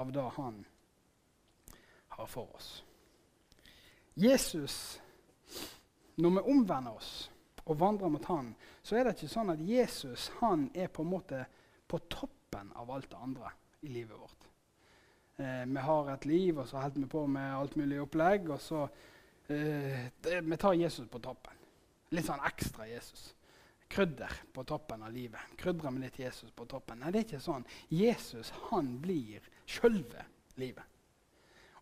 av 0.00 0.12
det 0.16 0.26
Han 0.38 0.64
har 2.16 2.26
for 2.30 2.56
oss. 2.56 2.70
Jesus, 4.16 5.00
når 6.16 6.38
vi 6.38 6.44
omvender 6.54 6.96
oss 6.96 7.26
og 7.66 7.78
vandrer 7.80 8.10
mot 8.12 8.24
han, 8.30 8.52
så 8.82 8.96
er 8.96 9.06
det 9.06 9.16
ikke 9.16 9.32
sånn 9.32 9.52
at 9.54 9.62
Jesus 9.62 10.30
han 10.40 10.68
er 10.74 10.90
på 10.92 11.02
en 11.02 11.10
måte 11.10 11.42
på 11.86 11.98
toppen 12.10 12.70
av 12.78 12.90
alt 12.94 13.10
det 13.10 13.22
andre 13.22 13.52
i 13.82 13.90
livet 13.90 14.18
vårt. 14.18 14.46
Eh, 15.36 15.64
vi 15.66 15.84
har 15.88 16.10
et 16.12 16.26
liv, 16.26 16.58
og 16.58 16.68
så 16.68 16.80
holder 16.80 17.02
vi 17.02 17.10
på 17.10 17.26
med 17.26 17.56
alt 17.56 17.76
mulig 17.76 18.00
opplegg. 18.00 18.50
og 18.50 18.60
så 18.60 18.86
eh, 19.48 20.06
det, 20.22 20.40
Vi 20.42 20.56
tar 20.56 20.72
Jesus 20.72 21.08
på 21.08 21.18
toppen. 21.18 21.58
Litt 22.14 22.26
sånn 22.26 22.44
ekstra 22.46 22.86
Jesus. 22.88 23.34
Krydder 23.90 24.32
på 24.54 24.64
toppen 24.64 25.02
av 25.02 25.12
livet. 25.12 25.40
Krydrer 25.58 25.90
med 25.90 26.06
litt 26.06 26.18
Jesus 26.18 26.50
på 26.50 26.64
toppen. 26.64 27.02
Nei, 27.02 27.10
det 27.10 27.20
er 27.20 27.28
ikke 27.28 27.42
sånn. 27.42 27.66
Jesus 27.90 28.52
han 28.70 28.96
blir 29.02 29.42
sjølve 29.66 30.24
livet. 30.56 30.84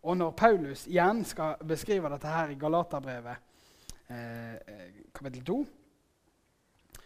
Og 0.05 0.17
når 0.17 0.35
Paulus 0.37 0.85
igjen 0.87 1.23
skal 1.25 1.55
beskrive 1.65 2.11
dette 2.13 2.29
her 2.29 2.51
i 2.53 2.59
Galaterbrevet 2.61 3.44
Eh, 4.07 4.53
eh, 4.53 4.91
kapittel 5.13 5.45
2. 5.45 5.65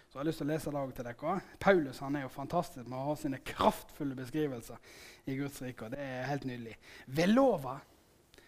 Så 0.09 0.17
jeg 0.17 0.19
har 0.19 0.25
lyst 0.27 0.41
til 0.41 0.49
å 0.49 0.51
lese 0.51 0.71
det 0.73 0.95
til 0.97 1.05
dere. 1.07 1.33
Paulus 1.61 1.99
han 2.03 2.15
er 2.17 2.25
jo 2.25 2.31
fantastisk 2.33 2.87
med 2.89 2.97
å 2.97 3.05
ha 3.11 3.13
sine 3.15 3.39
kraftfulle 3.45 4.17
beskrivelser 4.17 4.81
i 5.29 5.37
Guds 5.37 5.61
rike. 5.63 5.85
og 5.85 5.91
Det 5.91 5.99
er 6.03 6.27
helt 6.27 6.47
nydelig. 6.49 6.75
Ved 7.07 7.31
lova 7.31 7.77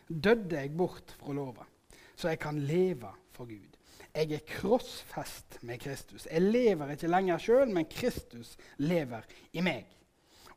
døde 0.09 0.57
jeg 0.57 0.73
bort 0.75 1.13
fra 1.19 1.33
lova, 1.33 1.67
så 2.15 2.33
jeg 2.33 2.39
kan 2.39 2.59
leve 2.59 3.13
for 3.31 3.45
Gud. 3.45 3.77
Jeg 4.11 4.33
er 4.33 4.43
krossfest 4.43 5.61
med 5.63 5.79
Kristus. 5.79 6.27
Jeg 6.27 6.41
lever 6.41 6.91
ikke 6.91 7.07
lenger 7.07 7.39
sjøl, 7.39 7.69
men 7.71 7.87
Kristus 7.87 8.57
lever 8.77 9.23
i 9.53 9.63
meg. 9.63 9.85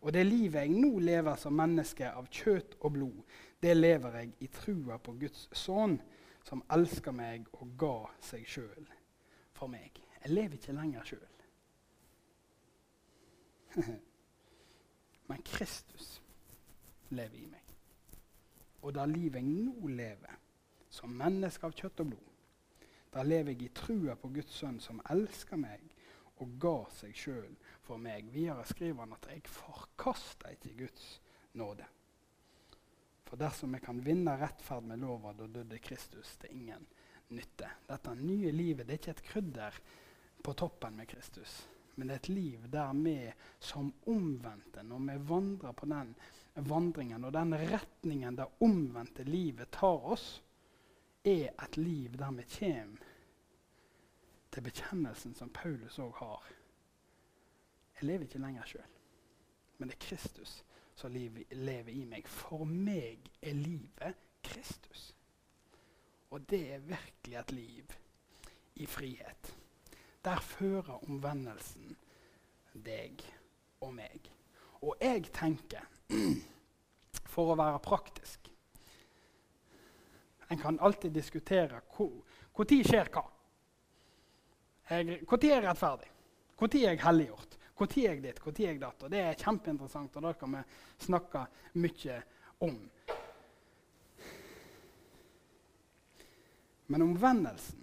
Og 0.01 0.13
det 0.13 0.27
livet 0.27 0.67
jeg 0.67 0.75
nå 0.75 0.99
lever 0.99 1.37
som 1.39 1.55
menneske 1.55 2.11
av 2.11 2.27
kjøtt 2.27 2.75
og 2.81 2.97
blod, 2.97 3.23
det 3.63 3.77
lever 3.77 4.19
jeg 4.19 4.35
i 4.41 4.51
trua 4.53 4.99
på 4.99 5.15
Guds 5.21 5.47
sønn, 5.53 6.01
som 6.45 6.63
elsker 6.77 7.15
meg 7.17 7.49
og 7.61 7.73
ga 7.81 7.95
seg 8.25 8.45
sjøl 8.49 8.89
for 9.57 9.71
meg. 9.73 9.97
Jeg 10.23 10.33
lever 10.33 10.59
ikke 10.59 10.77
lenger 10.77 11.09
sjøl. 11.09 11.31
Men 15.29 15.43
Kristus 15.45 16.23
lever 17.11 17.41
i 17.41 17.47
meg. 17.49 17.61
Og 18.85 18.95
der 18.95 19.09
livet 19.09 19.41
jeg 19.41 19.49
nå 19.49 19.89
lever, 19.89 20.37
som 20.93 21.17
menneske 21.17 21.67
av 21.67 21.75
kjøtt 21.75 22.05
og 22.05 22.13
blod, 22.13 22.31
da 23.15 23.23
lever 23.23 23.55
jeg 23.55 23.69
i 23.69 23.75
trua 23.75 24.17
på 24.19 24.29
Guds 24.35 24.57
sønn, 24.59 24.81
som 24.83 25.01
elsker 25.11 25.57
meg 25.59 25.93
og 26.43 26.57
ga 26.61 26.77
seg 26.93 27.15
sjøl 27.17 27.53
for 27.87 28.01
meg. 28.03 28.27
Videre 28.35 28.67
skriver 28.67 29.05
han 29.05 29.15
at 29.17 29.29
jeg 29.31 29.45
forkaster 29.49 30.57
ikke 30.57 30.75
Guds 30.85 31.07
nåde. 31.55 31.87
For 33.35 33.39
dersom 33.39 33.73
vi 33.73 33.81
kan 33.81 34.01
vinne 34.01 34.37
rettferd 34.39 34.85
med 34.87 35.01
lova, 35.03 35.33
da 35.35 35.49
døde 35.51 35.79
Kristus 35.83 36.37
til 36.39 36.53
ingen 36.55 36.85
nytte. 37.35 37.67
Dette 37.89 38.13
nye 38.15 38.53
livet 38.55 38.87
det 38.87 38.93
er 38.95 39.01
ikke 39.01 39.11
et 39.11 39.23
krydder 39.27 39.79
på 40.47 40.53
toppen 40.55 40.95
med 40.95 41.09
Kristus, 41.11 41.57
men 41.97 42.07
det 42.07 42.15
er 42.15 42.21
et 42.23 42.29
liv 42.31 42.69
der 42.71 42.93
vi 42.95 43.17
som 43.59 43.89
omvendte, 44.07 44.85
når 44.87 45.03
vi 45.09 45.17
vandrer 45.33 45.75
på 45.75 45.89
den 45.91 46.13
vandringen 46.69 47.27
og 47.27 47.35
den 47.35 47.57
retningen 47.59 48.39
det 48.39 48.47
omvendte 48.63 49.27
livet 49.27 49.73
tar 49.75 50.07
oss, 50.15 50.29
er 51.25 51.49
et 51.51 51.79
liv 51.81 52.15
der 52.15 52.31
vi 52.39 52.45
kommer 52.53 53.11
til 54.55 54.67
bekjennelsen 54.69 55.35
som 55.35 55.51
Paulus 55.51 55.99
òg 55.99 56.15
har. 56.21 56.47
Jeg 57.99 58.13
lever 58.13 58.29
ikke 58.29 58.45
lenger 58.47 58.71
sjøl, 58.77 58.95
men 59.81 59.91
det 59.91 59.99
er 59.99 60.07
Kristus 60.07 60.55
som 60.95 61.15
lever 61.15 61.93
i 61.93 62.05
meg. 62.09 62.29
For 62.29 62.65
meg 62.69 63.27
er 63.43 63.57
livet 63.59 64.21
Kristus. 64.45 65.15
Og 66.31 66.43
det 66.51 66.63
er 66.75 66.87
virkelig 66.87 67.39
et 67.39 67.53
liv 67.53 67.93
i 68.75 68.87
frihet. 68.87 69.55
Der 70.25 70.41
fører 70.41 71.05
omvendelsen 71.05 71.97
deg 72.75 73.23
og 73.81 73.95
meg. 73.95 74.31
Og 74.83 74.97
jeg 75.01 75.29
tenker, 75.33 75.85
for 77.33 77.53
å 77.53 77.59
være 77.59 77.83
praktisk 77.83 78.51
En 80.53 80.59
kan 80.61 80.77
alltid 80.85 81.11
diskutere 81.11 81.79
når 81.89 82.67
skjer 82.85 83.09
hva. 83.11 83.23
Når 84.93 85.39
er 85.49 85.55
jeg 85.55 85.65
rettferdig? 85.65 86.11
Når 86.61 86.75
er 86.77 86.85
jeg 86.85 87.01
helliggjort? 87.01 87.57
Når 87.79 87.97
jeg 87.99 88.23
ditt? 88.23 88.41
Når 88.47 88.61
jeg 88.63 88.81
datt? 88.81 89.03
Og 89.03 89.11
Det 89.11 89.21
er 89.21 89.39
kjempeinteressant, 89.39 90.17
og 90.17 90.23
det 90.23 90.39
kan 90.39 90.55
vi 90.55 90.63
snakke 91.07 91.47
mye 91.83 92.19
om. 92.63 92.77
Men 96.87 97.03
omvendelsen 97.03 97.83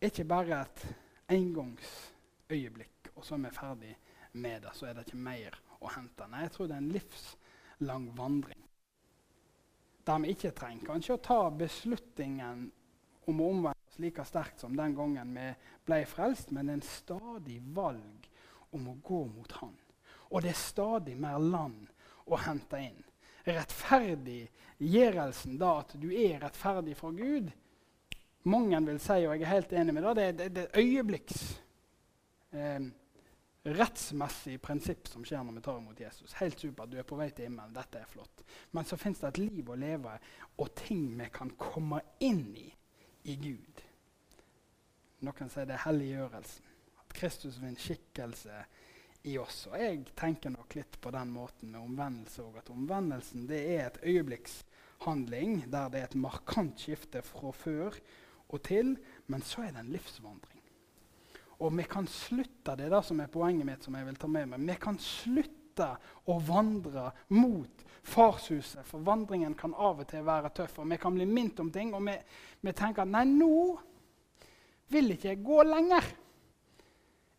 er 0.00 0.10
ikke 0.10 0.28
bare 0.28 0.62
et 0.64 0.86
engangsøyeblikk, 1.30 3.12
og 3.14 3.24
så 3.24 3.36
er 3.36 3.44
vi 3.44 3.56
ferdig 3.56 3.96
med 4.32 4.62
det. 4.64 4.74
Så 4.74 4.88
er 4.88 4.96
det 4.96 5.06
ikke 5.06 5.24
mer 5.24 5.56
å 5.80 5.92
hente. 5.94 6.28
Nei, 6.28 6.44
jeg 6.46 6.54
tror 6.56 6.68
det 6.68 6.76
er 6.76 6.84
en 6.84 6.94
livslang 6.96 8.08
vandring. 8.16 8.64
Der 10.06 10.22
vi 10.24 10.32
ikke 10.34 10.54
trenger 10.56 10.88
kanskje 10.88 11.16
å 11.16 11.24
ta 11.24 11.42
beslutningen 11.54 12.64
om 13.28 13.40
å 13.40 13.50
omvende 13.54 13.79
like 14.00 14.24
sterkt 14.24 14.60
som 14.60 14.76
den 14.76 14.94
gangen 14.96 15.34
vi 15.36 15.54
ble 15.86 16.06
frelst, 16.08 16.50
men 16.50 16.68
en 16.68 16.82
stadig 16.84 17.60
valg 17.74 18.30
om 18.70 18.88
å 18.88 18.96
gå 19.02 19.24
mot 19.30 19.52
Han. 19.60 19.76
Og 20.30 20.42
det 20.42 20.48
er 20.52 20.58
stadig 20.58 21.16
mer 21.18 21.38
land 21.42 21.86
å 22.30 22.36
hente 22.38 22.78
inn. 22.78 23.04
Rettferdiggjørelsen, 23.48 25.58
da 25.58 25.78
at 25.80 25.94
du 25.98 26.14
er 26.14 26.40
rettferdig 26.44 26.96
for 26.98 27.12
Gud, 27.16 27.50
mange 28.48 28.86
vil 28.86 29.00
si, 29.02 29.26
og 29.26 29.34
jeg 29.34 29.42
er 29.42 29.54
helt 29.54 29.72
enig 29.76 29.92
med 29.96 30.04
det, 30.16 30.28
det, 30.38 30.48
det 30.54 30.62
er 30.68 30.78
øyeblikks 30.80 31.38
eh, 32.56 32.82
rettsmessig 33.62 34.60
prinsipp 34.62 35.08
som 35.08 35.24
skjer 35.26 35.42
når 35.44 35.52
vi 35.58 35.62
tar 35.66 35.78
imot 35.80 36.00
Jesus. 36.00 36.32
Helt 36.40 36.60
supert, 36.60 36.88
du 36.88 36.96
er 37.00 37.08
på 37.08 37.18
vei 37.18 37.30
til 37.34 37.44
himmelen, 37.50 37.76
dette 37.76 37.96
er 38.00 38.08
flott. 38.08 38.36
Men 38.72 38.84
så 38.88 38.96
fins 39.00 39.20
det 39.20 39.28
et 39.34 39.42
liv 39.42 39.64
å 39.68 39.78
leve 39.78 40.12
og 40.56 40.68
ting 40.78 41.04
vi 41.18 41.26
kan 41.34 41.50
komme 41.60 42.00
inn 42.24 42.56
i 42.56 42.68
i 43.28 43.34
Gud. 43.36 43.82
Noen 45.26 45.50
sier 45.52 45.68
det 45.68 45.76
er 45.76 45.86
helliggjørelsen. 45.86 46.68
At 47.00 47.16
Kristus 47.16 47.58
en 47.58 47.76
skikkelse 47.76 48.62
i 49.28 49.36
oss. 49.38 49.66
Og 49.68 49.76
jeg 49.80 50.04
tenker 50.16 50.52
nok 50.54 50.74
litt 50.78 50.96
på 51.02 51.12
den 51.14 51.32
måten 51.34 51.72
med 51.74 51.82
omvendelse 51.82 52.44
òg. 52.44 52.60
At 52.62 52.72
omvendelsen 52.72 53.46
det 53.50 53.60
er 53.74 53.84
et 53.88 54.00
øyeblikkshandling 54.06 55.66
der 55.72 55.92
det 55.92 56.00
er 56.00 56.08
et 56.08 56.20
markant 56.20 56.80
skifte 56.80 57.22
fra 57.26 57.52
før 57.52 57.98
og 58.50 58.62
til, 58.66 58.96
men 59.30 59.44
så 59.46 59.66
er 59.66 59.74
det 59.74 59.84
en 59.84 59.92
livsvandring. 59.94 60.64
Og 61.60 61.76
vi 61.76 61.84
kan 61.84 62.08
slutte 62.08 62.74
det 62.78 62.88
er 62.88 62.96
det 62.96 63.04
som 63.06 63.20
er 63.20 63.30
poenget 63.30 63.68
mitt, 63.68 63.84
som 63.84 63.94
jeg 63.94 64.08
vil 64.08 64.18
ta 64.18 64.30
med 64.32 64.48
meg. 64.48 64.64
Vi 64.64 64.76
kan 64.80 64.98
slutte 64.98 65.90
å 66.28 66.38
vandre 66.44 67.10
mot 67.36 67.84
farshuset, 68.10 68.82
for 68.88 69.04
vandringen 69.04 69.54
kan 69.58 69.74
av 69.76 70.00
og 70.00 70.08
til 70.08 70.24
være 70.24 70.50
tøff. 70.56 70.78
og 70.80 70.88
Vi 70.88 70.98
kan 71.00 71.14
bli 71.14 71.28
minnet 71.28 71.60
om 71.60 71.70
ting, 71.72 71.92
og 71.94 72.02
vi, 72.08 72.16
vi 72.64 72.72
tenker 72.76 73.04
at 73.04 73.12
nei, 73.12 73.26
nå 73.28 73.76
vil 74.90 75.14
ikke 75.14 75.30
jeg 75.32 75.44
gå 75.44 75.62
lenger. 75.66 76.08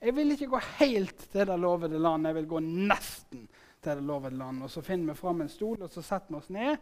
Jeg 0.02 0.16
vil 0.18 0.34
ikke 0.34 0.50
gå 0.50 0.62
helt 0.80 1.28
til 1.32 1.46
det 1.48 1.60
lovede 1.62 2.00
land, 2.02 2.26
jeg 2.28 2.36
vil 2.40 2.48
gå 2.50 2.60
nesten 2.64 3.46
til 3.82 3.92
det 4.00 4.04
lovede 4.04 4.38
land. 4.38 4.64
Og 4.64 4.72
så 4.74 4.82
finner 4.82 5.14
vi 5.14 5.20
fram 5.20 5.44
en 5.44 5.52
stol, 5.52 5.82
og 5.82 5.92
så 5.94 6.02
setter 6.02 6.34
vi 6.34 6.40
oss 6.40 6.50
ned, 6.50 6.78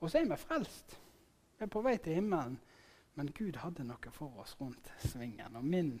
og 0.00 0.10
så 0.10 0.20
er 0.20 0.28
vi 0.30 0.38
frelst. 0.38 0.98
Vi 1.58 1.66
er 1.66 1.72
på 1.72 1.82
vei 1.82 1.96
til 1.98 2.20
himmelen. 2.20 2.60
Men 3.14 3.30
Gud 3.30 3.60
hadde 3.62 3.86
noe 3.86 4.10
for 4.14 4.42
oss 4.42 4.56
rundt 4.58 4.90
svingen. 4.98 5.54
Og 5.54 5.64
min 5.64 5.92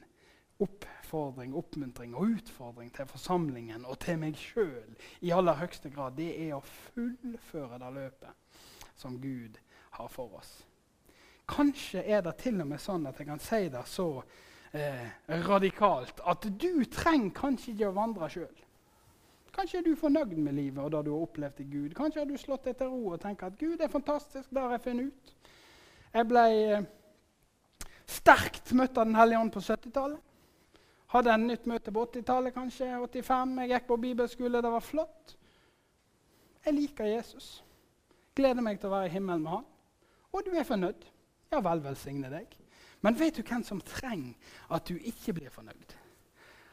oppfordring, 0.62 1.54
oppmuntring 1.54 2.14
og 2.14 2.38
utfordring 2.38 2.90
til 2.94 3.06
forsamlingen 3.10 3.86
og 3.86 3.98
til 4.02 4.18
meg 4.22 4.38
sjøl 4.38 4.94
i 5.22 5.32
aller 5.34 5.58
høyeste 5.58 5.90
grad, 5.94 6.16
det 6.18 6.30
er 6.46 6.56
å 6.56 6.62
fullføre 6.62 7.80
det 7.82 7.90
løpet 7.94 8.62
som 8.98 9.18
Gud 9.22 9.58
har 9.98 10.10
for 10.10 10.38
oss. 10.38 10.56
Kanskje 11.50 12.02
er 12.02 12.22
det 12.24 12.36
til 12.40 12.60
og 12.62 12.68
med 12.70 12.80
sånn 12.80 13.06
at 13.06 13.18
jeg 13.20 13.28
kan 13.28 13.42
si 13.42 13.68
det 13.72 13.84
så 13.90 14.08
eh, 14.72 15.06
radikalt 15.44 16.22
at 16.24 16.46
du 16.48 16.84
trenger 16.88 17.34
kanskje 17.36 17.74
ikke 17.74 17.90
å 17.90 17.96
vandre 17.98 18.30
sjøl. 18.32 18.64
Kanskje 19.54 19.80
er 19.80 19.86
du 19.86 19.94
fornøyd 19.98 20.34
med 20.40 20.56
livet 20.56 20.82
og 20.82 20.90
det 20.94 21.04
du 21.06 21.12
har 21.12 21.28
opplevd 21.28 21.60
i 21.62 21.70
Gud. 21.70 21.94
Kanskje 21.94 22.22
har 22.22 22.28
du 22.30 22.36
slått 22.40 22.66
deg 22.66 22.78
til 22.80 22.90
ro 22.90 23.14
og 23.14 23.22
tenker 23.22 23.52
at 23.52 23.60
Gud 23.60 23.80
er 23.80 23.92
fantastisk, 23.92 24.48
det 24.50 24.62
har 24.62 24.76
jeg 24.76 24.86
funnet 24.88 25.12
ut. 25.12 25.56
Jeg 26.14 26.30
ble... 26.32 26.44
Eh, 26.50 26.92
sterkt 28.06 28.72
møtt 28.72 28.98
av 28.98 29.06
Den 29.06 29.16
hellige 29.18 29.40
ånd 29.40 29.52
på 29.52 29.62
70-tallet. 29.64 30.20
Hadde 31.14 31.34
en 31.34 31.46
nytt 31.46 31.66
møte 31.70 31.92
på 31.94 32.06
80-tallet, 32.08 32.54
kanskje. 32.54 32.90
85. 32.98 33.58
Jeg 33.62 33.70
gikk 33.70 33.86
på 33.88 34.00
bibelskole. 34.02 34.62
Det 34.64 34.72
var 34.74 34.84
flott. 34.84 35.36
Jeg 36.64 36.74
liker 36.74 37.10
Jesus. 37.10 37.48
Gleder 38.34 38.64
meg 38.64 38.80
til 38.80 38.90
å 38.90 38.96
være 38.96 39.10
i 39.10 39.14
himmelen 39.14 39.44
med 39.44 39.58
han. 39.58 39.66
Og 40.34 40.46
du 40.46 40.50
er 40.56 40.66
fornøyd. 40.66 41.04
Ja 41.54 41.60
vel, 41.62 41.84
velsigne 41.84 42.30
deg. 42.32 42.50
Men 43.06 43.14
vet 43.14 43.36
du 43.38 43.44
hvem 43.46 43.62
som 43.62 43.82
trenger 43.86 44.34
at 44.74 44.88
du 44.88 44.96
ikke 44.96 45.36
blir 45.36 45.52
fornøyd? 45.54 45.92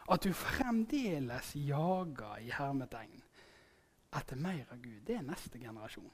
At 0.09 0.23
du 0.25 0.33
fremdeles 0.33 1.51
jager 1.53 2.39
i 2.41 2.49
hermetegn 2.55 3.19
etter 4.17 4.39
mer 4.41 4.71
av 4.73 4.79
Gud. 4.81 5.03
Det 5.05 5.19
er 5.19 5.27
neste 5.27 5.61
generasjon. 5.61 6.09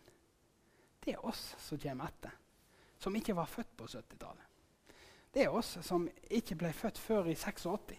Det 1.00 1.14
er 1.14 1.24
oss 1.26 1.54
som 1.64 1.80
kommer 1.80 2.12
etter, 2.12 2.34
som 3.00 3.16
ikke 3.16 3.38
var 3.38 3.48
født 3.48 3.72
på 3.80 3.88
70-tallet. 3.88 4.44
Det 5.32 5.46
er 5.46 5.56
oss 5.56 5.78
som 5.86 6.04
ikke 6.28 6.58
ble 6.60 6.74
født 6.76 7.00
før 7.00 7.32
i 7.32 7.38
86. 7.38 7.96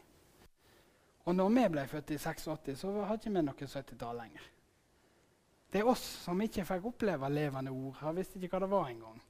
Og 1.24 1.36
når 1.36 1.54
vi 1.54 1.64
ble 1.78 1.86
født 1.88 2.12
i 2.12 2.20
86, 2.20 2.76
så 2.76 2.92
hadde 3.08 3.24
vi 3.24 3.32
ikke 3.32 3.46
noe 3.46 3.72
70-tall 3.72 4.20
lenger. 4.20 4.52
Det 5.72 5.80
er 5.80 5.88
oss 5.88 6.04
som 6.26 6.44
ikke 6.44 6.66
fikk 6.68 6.92
oppleve 6.92 7.32
levende 7.32 7.72
ord. 7.72 7.96
Jeg 8.02 8.20
visste 8.20 8.42
ikke 8.42 8.58
hva 8.58 8.64
det 8.66 8.72
var 8.74 8.92
engang 8.92 9.24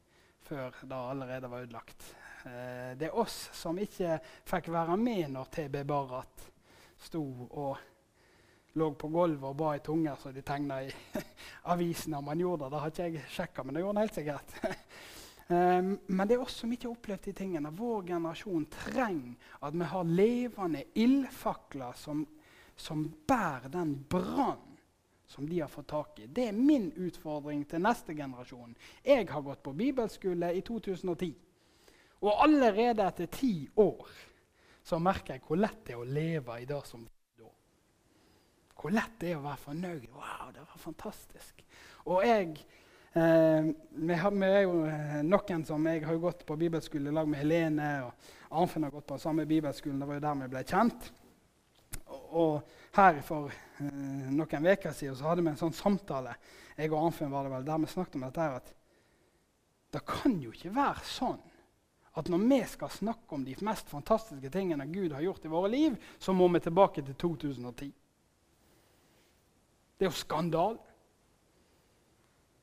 før 0.49 0.81
det 0.83 0.97
allerede 0.97 1.51
var 1.51 1.67
ødelagt. 1.67 2.15
Eh, 2.45 2.97
det 2.97 3.09
er 3.09 3.19
oss 3.19 3.49
som 3.57 3.79
ikke 3.79 4.19
fikk 4.49 4.71
være 4.73 4.97
med 5.01 5.35
når 5.35 5.51
TB 5.53 5.83
Barrat 5.89 6.45
sto 6.99 7.23
og 7.51 7.79
lå 8.79 8.89
på 8.95 9.11
gulvet 9.13 9.49
og 9.49 9.57
ba 9.59 9.75
i 9.77 9.83
tunger 9.85 10.19
som 10.21 10.35
de 10.35 10.45
tegna 10.47 10.81
i 10.85 10.91
avisen 11.75 12.15
om 12.19 12.31
han 12.31 12.41
gjorde 12.41 12.65
det. 12.65 12.73
Det 12.73 12.83
har 12.83 12.93
ikke 12.93 13.09
jeg 13.09 13.33
sjekka, 13.35 13.65
men 13.65 13.75
det 13.75 13.83
gjorde 13.83 13.97
han 13.97 14.07
helt 14.07 14.19
sikkert. 14.19 14.55
Um, 15.49 15.93
men 16.17 16.29
det 16.29 16.37
er 16.37 16.45
oss 16.45 16.59
som 16.63 16.73
ikke 16.73 16.89
har 16.89 16.97
opplevd 16.97 17.29
de 17.29 17.37
tingene. 17.43 17.75
Vår 17.75 18.07
generasjon 18.13 18.69
trenger 18.73 19.53
at 19.65 19.77
vi 19.77 19.91
har 19.93 20.15
levende 20.23 20.85
ildfakler 20.95 21.99
som, 21.99 22.25
som 22.77 23.05
bærer 23.29 23.73
den 23.73 23.97
brann 24.09 24.67
som 25.29 25.49
de 25.49 25.61
har 25.61 25.69
fått 25.69 25.91
tak 25.91 26.19
i. 26.23 26.27
Det 26.27 26.49
er 26.49 26.57
min 26.57 26.88
utfordring 26.97 27.67
til 27.69 27.83
neste 27.85 28.17
generasjon. 28.17 28.75
Jeg 29.05 29.29
har 29.29 29.45
gått 29.45 29.62
på 29.62 29.75
bibelskole 29.77 30.55
i 30.57 30.64
2010. 30.64 31.35
Og 32.25 32.43
allerede 32.43 33.05
etter 33.07 33.31
ti 33.31 33.53
år 33.77 34.09
så 34.83 34.99
merker 34.99 35.37
jeg 35.37 35.45
hvor 35.47 35.61
lett 35.61 35.85
det 35.87 35.95
er 35.95 36.01
å 36.01 36.09
leve 36.09 36.59
i 36.62 36.67
det 36.67 36.81
som 36.88 37.05
da. 37.38 37.53
Hvor 38.79 38.95
lett 38.95 39.21
det 39.21 39.35
er 39.35 39.38
å 39.38 39.45
være 39.45 39.64
fornøyd. 39.69 40.11
Wow, 40.17 40.51
det 40.57 40.64
var 40.64 40.85
fantastisk. 40.88 41.64
Og 42.09 42.25
jeg 42.25 42.57
Eh, 43.12 43.64
vi, 43.91 44.14
har, 44.14 44.33
er 44.45 44.61
jo 44.62 44.83
eh, 44.85 45.21
noen 45.25 45.62
som 45.64 45.87
Jeg 45.88 46.05
har 46.05 46.19
gått 46.21 46.45
på 46.47 46.57
bibelskole 46.61 47.09
i 47.09 47.14
lag 47.14 47.29
med 47.29 47.41
Helene. 47.41 47.87
og 48.05 48.59
Arnfinn 48.61 48.85
har 48.85 48.93
gått 48.93 49.07
på 49.09 49.19
samme 49.19 49.47
bibelskolen. 49.47 50.01
Det 50.01 50.09
var 50.09 50.19
jo 50.19 50.25
der 50.27 50.43
vi 50.43 50.51
ble 50.53 50.64
kjent. 50.69 51.09
Og, 52.05 52.29
og 52.43 52.78
her 52.99 53.21
for 53.25 53.53
eh, 53.53 53.93
noen 54.35 54.71
uker 54.73 54.95
siden 54.95 55.17
så 55.17 55.31
hadde 55.31 55.45
vi 55.45 55.53
en 55.53 55.61
sånn 55.61 55.77
samtale 55.77 56.35
jeg 56.79 56.93
og 56.93 57.09
Arnfinn 57.09 57.33
var 57.33 57.47
det 57.47 57.51
vel, 57.51 57.65
der 57.67 57.79
vi 57.83 57.91
snakket 57.91 58.17
om 58.19 58.25
dette 58.29 58.43
her, 58.45 58.59
at 58.61 58.75
det 59.95 60.03
kan 60.07 60.37
jo 60.39 60.53
ikke 60.55 60.71
være 60.77 61.07
sånn 61.09 61.41
at 62.19 62.29
når 62.31 62.45
vi 62.51 62.59
skal 62.71 62.91
snakke 62.91 63.35
om 63.35 63.45
de 63.47 63.55
mest 63.67 63.91
fantastiske 63.91 64.51
tingene 64.55 64.87
Gud 64.91 65.13
har 65.15 65.23
gjort 65.23 65.45
i 65.47 65.51
våre 65.51 65.71
liv, 65.71 65.97
så 66.19 66.35
må 66.35 66.49
vi 66.51 66.61
tilbake 66.63 67.03
til 67.07 67.15
2010. 67.15 67.91
Det 69.99 70.07
er 70.07 70.11
jo 70.11 70.19
skandale. 70.19 70.88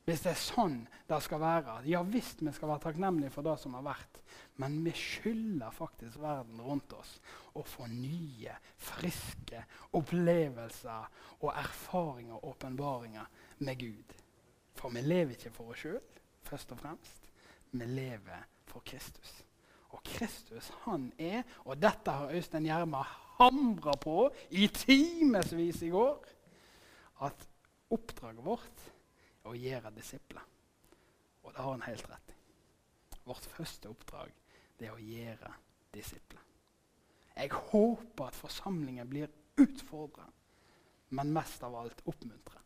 Hvis 0.05 0.21
det 0.21 0.35
er 0.35 0.37
sånn 0.37 0.75
det 1.09 1.17
skal 1.25 1.41
være. 1.41 1.79
Ja 1.89 2.03
visst 2.05 2.43
vi 2.45 2.53
skal 2.53 2.69
være 2.69 2.83
takknemlige 2.83 3.33
for 3.33 3.45
det 3.47 3.55
som 3.61 3.73
har 3.77 3.85
vært, 3.87 4.19
men 4.61 4.77
vi 4.85 4.93
skylder 4.95 5.73
faktisk 5.73 6.19
verden 6.21 6.61
rundt 6.61 6.93
oss 6.93 7.15
å 7.57 7.63
få 7.65 7.87
nye, 7.89 8.53
friske 8.77 9.63
opplevelser 9.97 11.09
og 11.39 11.49
erfaringer 11.55 12.37
og 12.37 12.53
åpenbaringer 12.53 13.41
med 13.65 13.81
Gud. 13.81 14.13
For 14.77 14.93
vi 14.93 15.01
lever 15.01 15.33
ikke 15.33 15.53
for 15.55 15.73
oss 15.73 15.81
sjøl, 15.81 16.01
først 16.45 16.75
og 16.75 16.81
fremst. 16.83 17.29
Vi 17.73 17.89
lever 17.89 18.45
for 18.69 18.85
Kristus. 18.85 19.39
Og 19.95 20.03
Kristus, 20.05 20.69
han 20.83 21.07
er, 21.17 21.41
og 21.63 21.79
dette 21.81 22.11
har 22.11 22.33
Øystein 22.35 22.67
Gjerma 22.67 23.01
hamra 23.39 23.95
på 24.01 24.29
i 24.51 24.67
timevis 24.67 25.81
i 25.81 25.89
går, 25.93 26.19
at 27.25 27.47
oppdraget 27.95 28.45
vårt 28.45 28.91
å 29.45 29.55
gjøre 29.57 29.93
disipler. 29.95 30.43
Og 31.43 31.53
det 31.53 31.61
har 31.61 31.71
han 31.71 31.85
helt 31.85 32.09
rett 32.09 32.33
i. 32.33 32.39
Vårt 33.25 33.47
første 33.55 33.89
oppdrag 33.89 34.33
det 34.79 34.89
er 34.89 34.95
å 34.95 35.01
gjøre 35.01 35.51
disipler. 35.95 36.41
Jeg 37.35 37.51
håper 37.51 38.29
at 38.29 38.37
forsamlingen 38.37 39.09
blir 39.09 39.31
utfordra, 39.59 40.27
men 41.15 41.33
mest 41.35 41.63
av 41.63 41.75
alt 41.79 42.01
oppmuntra. 42.07 42.61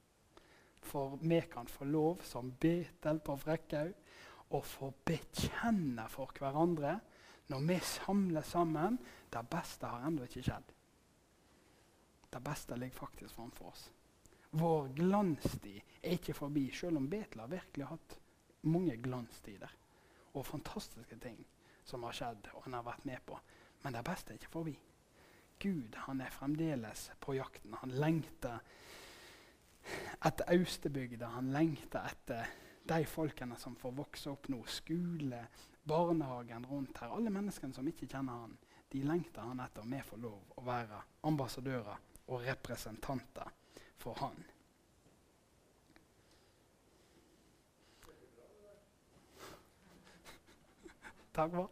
For 0.89 1.17
vi 1.21 1.41
kan 1.51 1.67
få 1.67 1.85
lov, 1.85 2.21
som 2.25 2.51
Betel 2.61 3.19
på 3.21 3.35
Frekkhaug, 3.37 3.93
å 4.49 4.61
få 4.65 4.89
bekjenne 5.05 6.07
for 6.09 6.31
hverandre 6.37 6.95
når 7.51 7.65
vi 7.67 7.77
samler 7.85 8.45
sammen. 8.45 8.97
Det 9.29 9.43
beste 9.51 9.89
har 9.89 10.07
ennå 10.07 10.25
ikke 10.25 10.45
skjedd. 10.47 10.73
Det 12.29 12.41
beste 12.45 12.77
ligger 12.77 13.03
faktisk 13.03 13.35
framfor 13.35 13.71
oss. 13.73 13.87
Vår 14.51 14.87
glanstid 14.97 15.81
er 16.01 16.15
ikke 16.17 16.33
forbi, 16.33 16.69
selv 16.73 16.97
om 16.97 17.09
Betel 17.09 17.43
har 17.43 17.51
virkelig 17.51 17.85
hatt 17.85 18.15
mange 18.65 18.97
glanstider 18.97 19.71
og 20.33 20.45
fantastiske 20.45 21.17
ting 21.21 21.39
som 21.85 22.03
har 22.05 22.15
skjedd 22.15 22.49
og 22.53 22.63
han 22.65 22.77
har 22.77 22.85
vært 22.87 23.05
med 23.05 23.21
på. 23.25 23.37
Men 23.83 23.95
det 23.95 24.03
beste 24.07 24.33
er 24.33 24.39
ikke 24.39 24.53
forbi. 24.53 24.75
Gud 25.59 25.95
han 26.05 26.21
er 26.21 26.33
fremdeles 26.33 27.09
på 27.21 27.35
jakten. 27.37 27.75
Han 27.81 27.93
lengter 27.93 28.59
etter 30.25 30.49
Austebygda. 30.53 31.29
Han 31.35 31.51
lengter 31.53 32.07
etter 32.09 32.49
de 32.89 33.05
folkene 33.05 33.57
som 33.59 33.75
får 33.77 33.95
vokse 33.97 34.31
opp 34.31 34.49
nå. 34.49 34.63
Skole, 34.65 35.43
barnehagen 35.83 36.65
rundt 36.69 37.01
her. 37.03 37.13
Alle 37.15 37.33
menneskene 37.33 37.75
som 37.75 37.87
ikke 37.87 38.09
kjenner 38.09 38.45
han, 38.45 38.57
de 38.89 39.03
lengter 39.05 39.45
han 39.45 39.61
etter. 39.61 39.85
Vi 39.85 40.01
får 40.09 40.23
lov 40.25 40.57
å 40.57 40.65
være 40.65 41.03
ambassadører 41.29 42.05
og 42.29 42.45
representanter 42.45 43.58
for 43.99 44.15
han. 44.19 44.43
Takk 51.35 51.51
for 51.51 51.69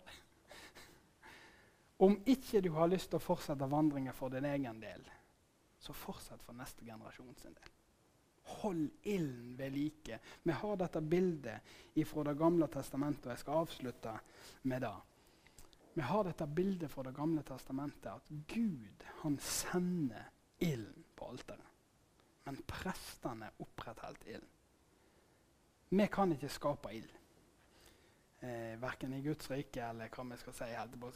Om 1.97 2.19
ikke 2.29 2.61
du 2.61 2.69
har 2.75 2.91
lyst 2.91 3.09
til 3.09 3.17
å 3.17 3.25
fortsette 3.25 3.67
vandringen 3.71 4.13
for 4.13 4.29
din 4.29 4.45
egen 4.45 4.77
del, 4.83 5.01
så 5.81 5.95
fortsett 5.97 6.43
for 6.45 6.53
neste 6.53 6.85
generasjon 6.85 7.33
sin 7.39 7.55
del. 7.55 7.71
Hold 8.61 9.07
ilden 9.09 9.55
ved 9.57 9.73
like. 9.73 10.19
Vi 10.43 10.53
har 10.59 10.77
dette 10.77 11.01
bildet 11.01 12.05
fra 12.05 12.23
Det 12.23 12.35
gamle 12.37 12.67
testamentet, 12.67 13.25
og 13.25 13.33
jeg 13.33 13.41
skal 13.41 13.63
avslutte 13.63 14.13
med 14.61 14.85
det. 14.85 14.93
Vi 15.97 16.05
har 16.05 16.23
dette 16.23 16.47
bildet 16.47 16.93
fra 16.93 17.03
Det 17.03 17.15
gamle 17.17 17.43
testamentet 17.43 18.11
at 18.13 18.29
Gud 18.53 19.03
han 19.23 19.39
sender 19.41 20.29
ilden 20.59 21.06
prestene 22.87 23.51
opprettholdt 23.59 24.27
ilden. 24.27 24.49
Vi 25.89 26.07
kan 26.11 26.31
ikke 26.31 26.49
skape 26.51 26.91
ild. 26.95 27.13
Eh, 28.39 28.75
verken 28.79 29.13
i 29.13 29.21
Guds 29.25 29.49
rike 29.51 29.81
eller 29.81 30.11
hva 30.13 30.23
vi 30.29 30.37
skal 30.37 30.55
si. 30.55 30.67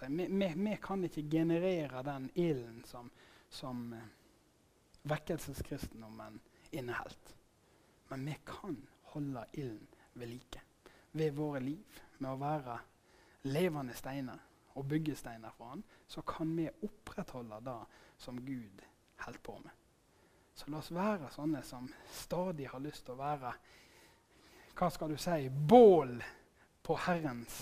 Vi, 0.07 0.27
vi, 0.27 0.47
vi, 0.57 0.77
kan 0.81 1.03
ikke 1.05 1.27
generere 1.29 2.03
den 2.03 2.29
ilden 2.36 2.81
som, 2.88 3.12
som 3.49 3.91
eh, 3.93 4.07
vekkelseskristendommen 5.03 6.39
inneholdt. 6.71 7.36
Men 8.10 8.25
vi 8.25 8.38
kan 8.45 8.79
holde 9.13 9.45
ilden 9.53 9.88
ved 10.13 10.27
like 10.27 10.63
ved 11.12 11.36
våre 11.36 11.60
liv. 11.60 12.01
Med 12.19 12.31
å 12.31 12.39
være 12.41 12.79
levende 13.51 13.95
steiner 13.97 14.39
og 14.75 14.88
byggesteiner 14.88 15.53
for 15.55 15.73
Han, 15.73 15.84
så 16.07 16.21
kan 16.21 16.55
vi 16.55 16.69
opprettholde 16.69 17.60
det 17.65 17.79
som 18.21 18.39
Gud 18.45 18.84
holder 19.25 19.43
på 19.43 19.60
med. 19.63 19.81
Så 20.62 20.69
la 20.69 20.78
oss 20.78 20.91
være 20.93 21.26
sånne 21.34 21.63
som 21.65 21.88
stadig 22.13 22.67
har 22.69 22.82
lyst 22.84 23.08
til 23.08 23.15
å 23.15 23.21
være 23.24 23.52
hva 24.78 24.89
skal 24.93 25.10
du 25.10 25.17
si, 25.17 25.47
bål 25.50 26.19
på 26.86 26.97
Herrens 27.08 27.56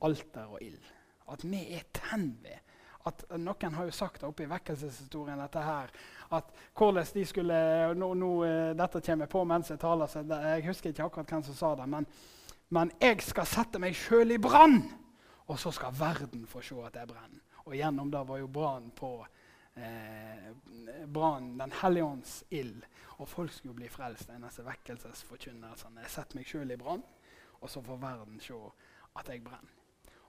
alter 0.00 0.48
og 0.48 0.62
ild. 0.64 0.86
At 1.28 1.44
vi 1.44 1.60
er 1.76 1.84
tenn 1.92 2.30
ved. 2.40 2.62
At 3.06 3.20
Noen 3.36 3.76
har 3.76 3.84
jo 3.84 3.92
sagt 3.92 4.24
oppe 4.24 4.46
i 4.46 4.48
vekkelseshistorien 4.48 5.42
dette 5.44 5.60
her, 5.60 5.92
at 6.32 6.56
hvordan 6.72 7.12
de 7.18 7.26
skulle 7.28 7.60
nå, 8.00 8.08
nå, 8.18 8.32
eh, 8.48 8.72
Dette 8.80 9.04
kommer 9.04 9.28
på 9.30 9.44
mens 9.44 9.70
jeg 9.70 9.82
taler, 9.84 10.08
så 10.08 10.24
jeg 10.24 10.66
husker 10.70 10.94
ikke 10.94 11.10
akkurat 11.10 11.36
hvem 11.36 11.44
som 11.50 11.60
sa 11.60 11.74
det. 11.76 11.86
Men, 11.92 12.08
men 12.72 12.96
jeg 13.02 13.20
skal 13.28 13.46
sette 13.50 13.82
meg 13.82 13.94
sjøl 13.94 14.32
i 14.34 14.40
brann, 14.40 14.80
og 15.46 15.60
så 15.60 15.70
skal 15.70 15.94
verden 16.00 16.48
få 16.48 16.64
se 16.64 16.80
at 16.80 16.96
jeg 16.96 17.12
brenner. 17.12 17.44
Og 17.66 17.76
gjennom 17.76 18.08
det 18.08 18.24
var 18.24 18.40
jo 18.40 18.48
brannen 18.48 18.90
på 18.96 19.18
eh, 19.76 21.06
brann, 21.06 21.58
Den 21.58 21.72
hellige 21.82 22.04
ånds 22.04 22.44
ild. 22.50 22.84
Og 23.18 23.28
folk 23.28 23.52
skulle 23.52 23.74
bli 23.74 23.88
frelst. 23.88 24.30
Eneste 24.30 24.64
vekkelsesforkynnelsene. 24.66 26.02
Jeg 26.04 26.10
setter 26.10 26.38
meg 26.40 26.50
sjøl 26.50 26.74
i 26.74 26.80
brann, 26.80 27.04
og 27.60 27.70
så 27.70 27.82
får 27.84 28.02
verden 28.02 28.40
se 28.40 28.58
at 29.16 29.28
jeg 29.32 29.44
brenner. 29.44 29.72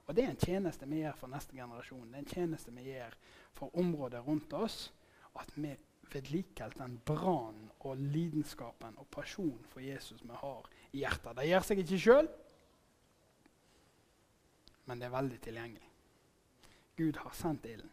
Og 0.08 0.16
Det 0.16 0.24
er 0.24 0.30
en 0.32 0.40
tjeneste 0.40 0.88
vi 0.88 1.02
gjør 1.02 1.18
for 1.20 1.28
neste 1.28 1.56
generasjon. 1.56 2.08
Det 2.08 2.16
er 2.16 2.24
en 2.24 2.32
tjeneste 2.32 2.72
vi 2.72 2.86
gjør 2.94 3.18
for 3.58 3.76
området 3.76 4.22
rundt 4.28 4.54
oss. 4.54 4.94
At 5.36 5.52
vi 5.56 5.76
vedlikeholder 6.14 6.78
den 6.80 7.02
brannen 7.06 7.68
og 7.80 7.98
lidenskapen 7.98 8.96
og 8.98 9.08
pasjonen 9.12 9.66
for 9.68 9.84
Jesus 9.84 10.24
vi 10.24 10.40
har 10.40 10.70
i 10.94 11.04
hjertet. 11.04 11.36
Det 11.36 11.48
gjør 11.50 11.68
seg 11.68 11.84
ikke 11.84 12.00
sjøl, 12.00 12.30
men 14.88 15.02
det 15.02 15.10
er 15.10 15.18
veldig 15.18 15.40
tilgjengelig. 15.44 15.92
Gud 16.98 17.20
har 17.22 17.36
sendt 17.36 17.68
ilden. 17.68 17.92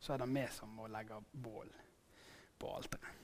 Så 0.00 0.12
er 0.12 0.22
det 0.22 0.28
vi 0.32 0.46
som 0.50 0.68
må 0.68 0.86
legge 0.88 1.18
bål 1.32 1.72
på 2.58 2.76
alteret. 2.76 3.19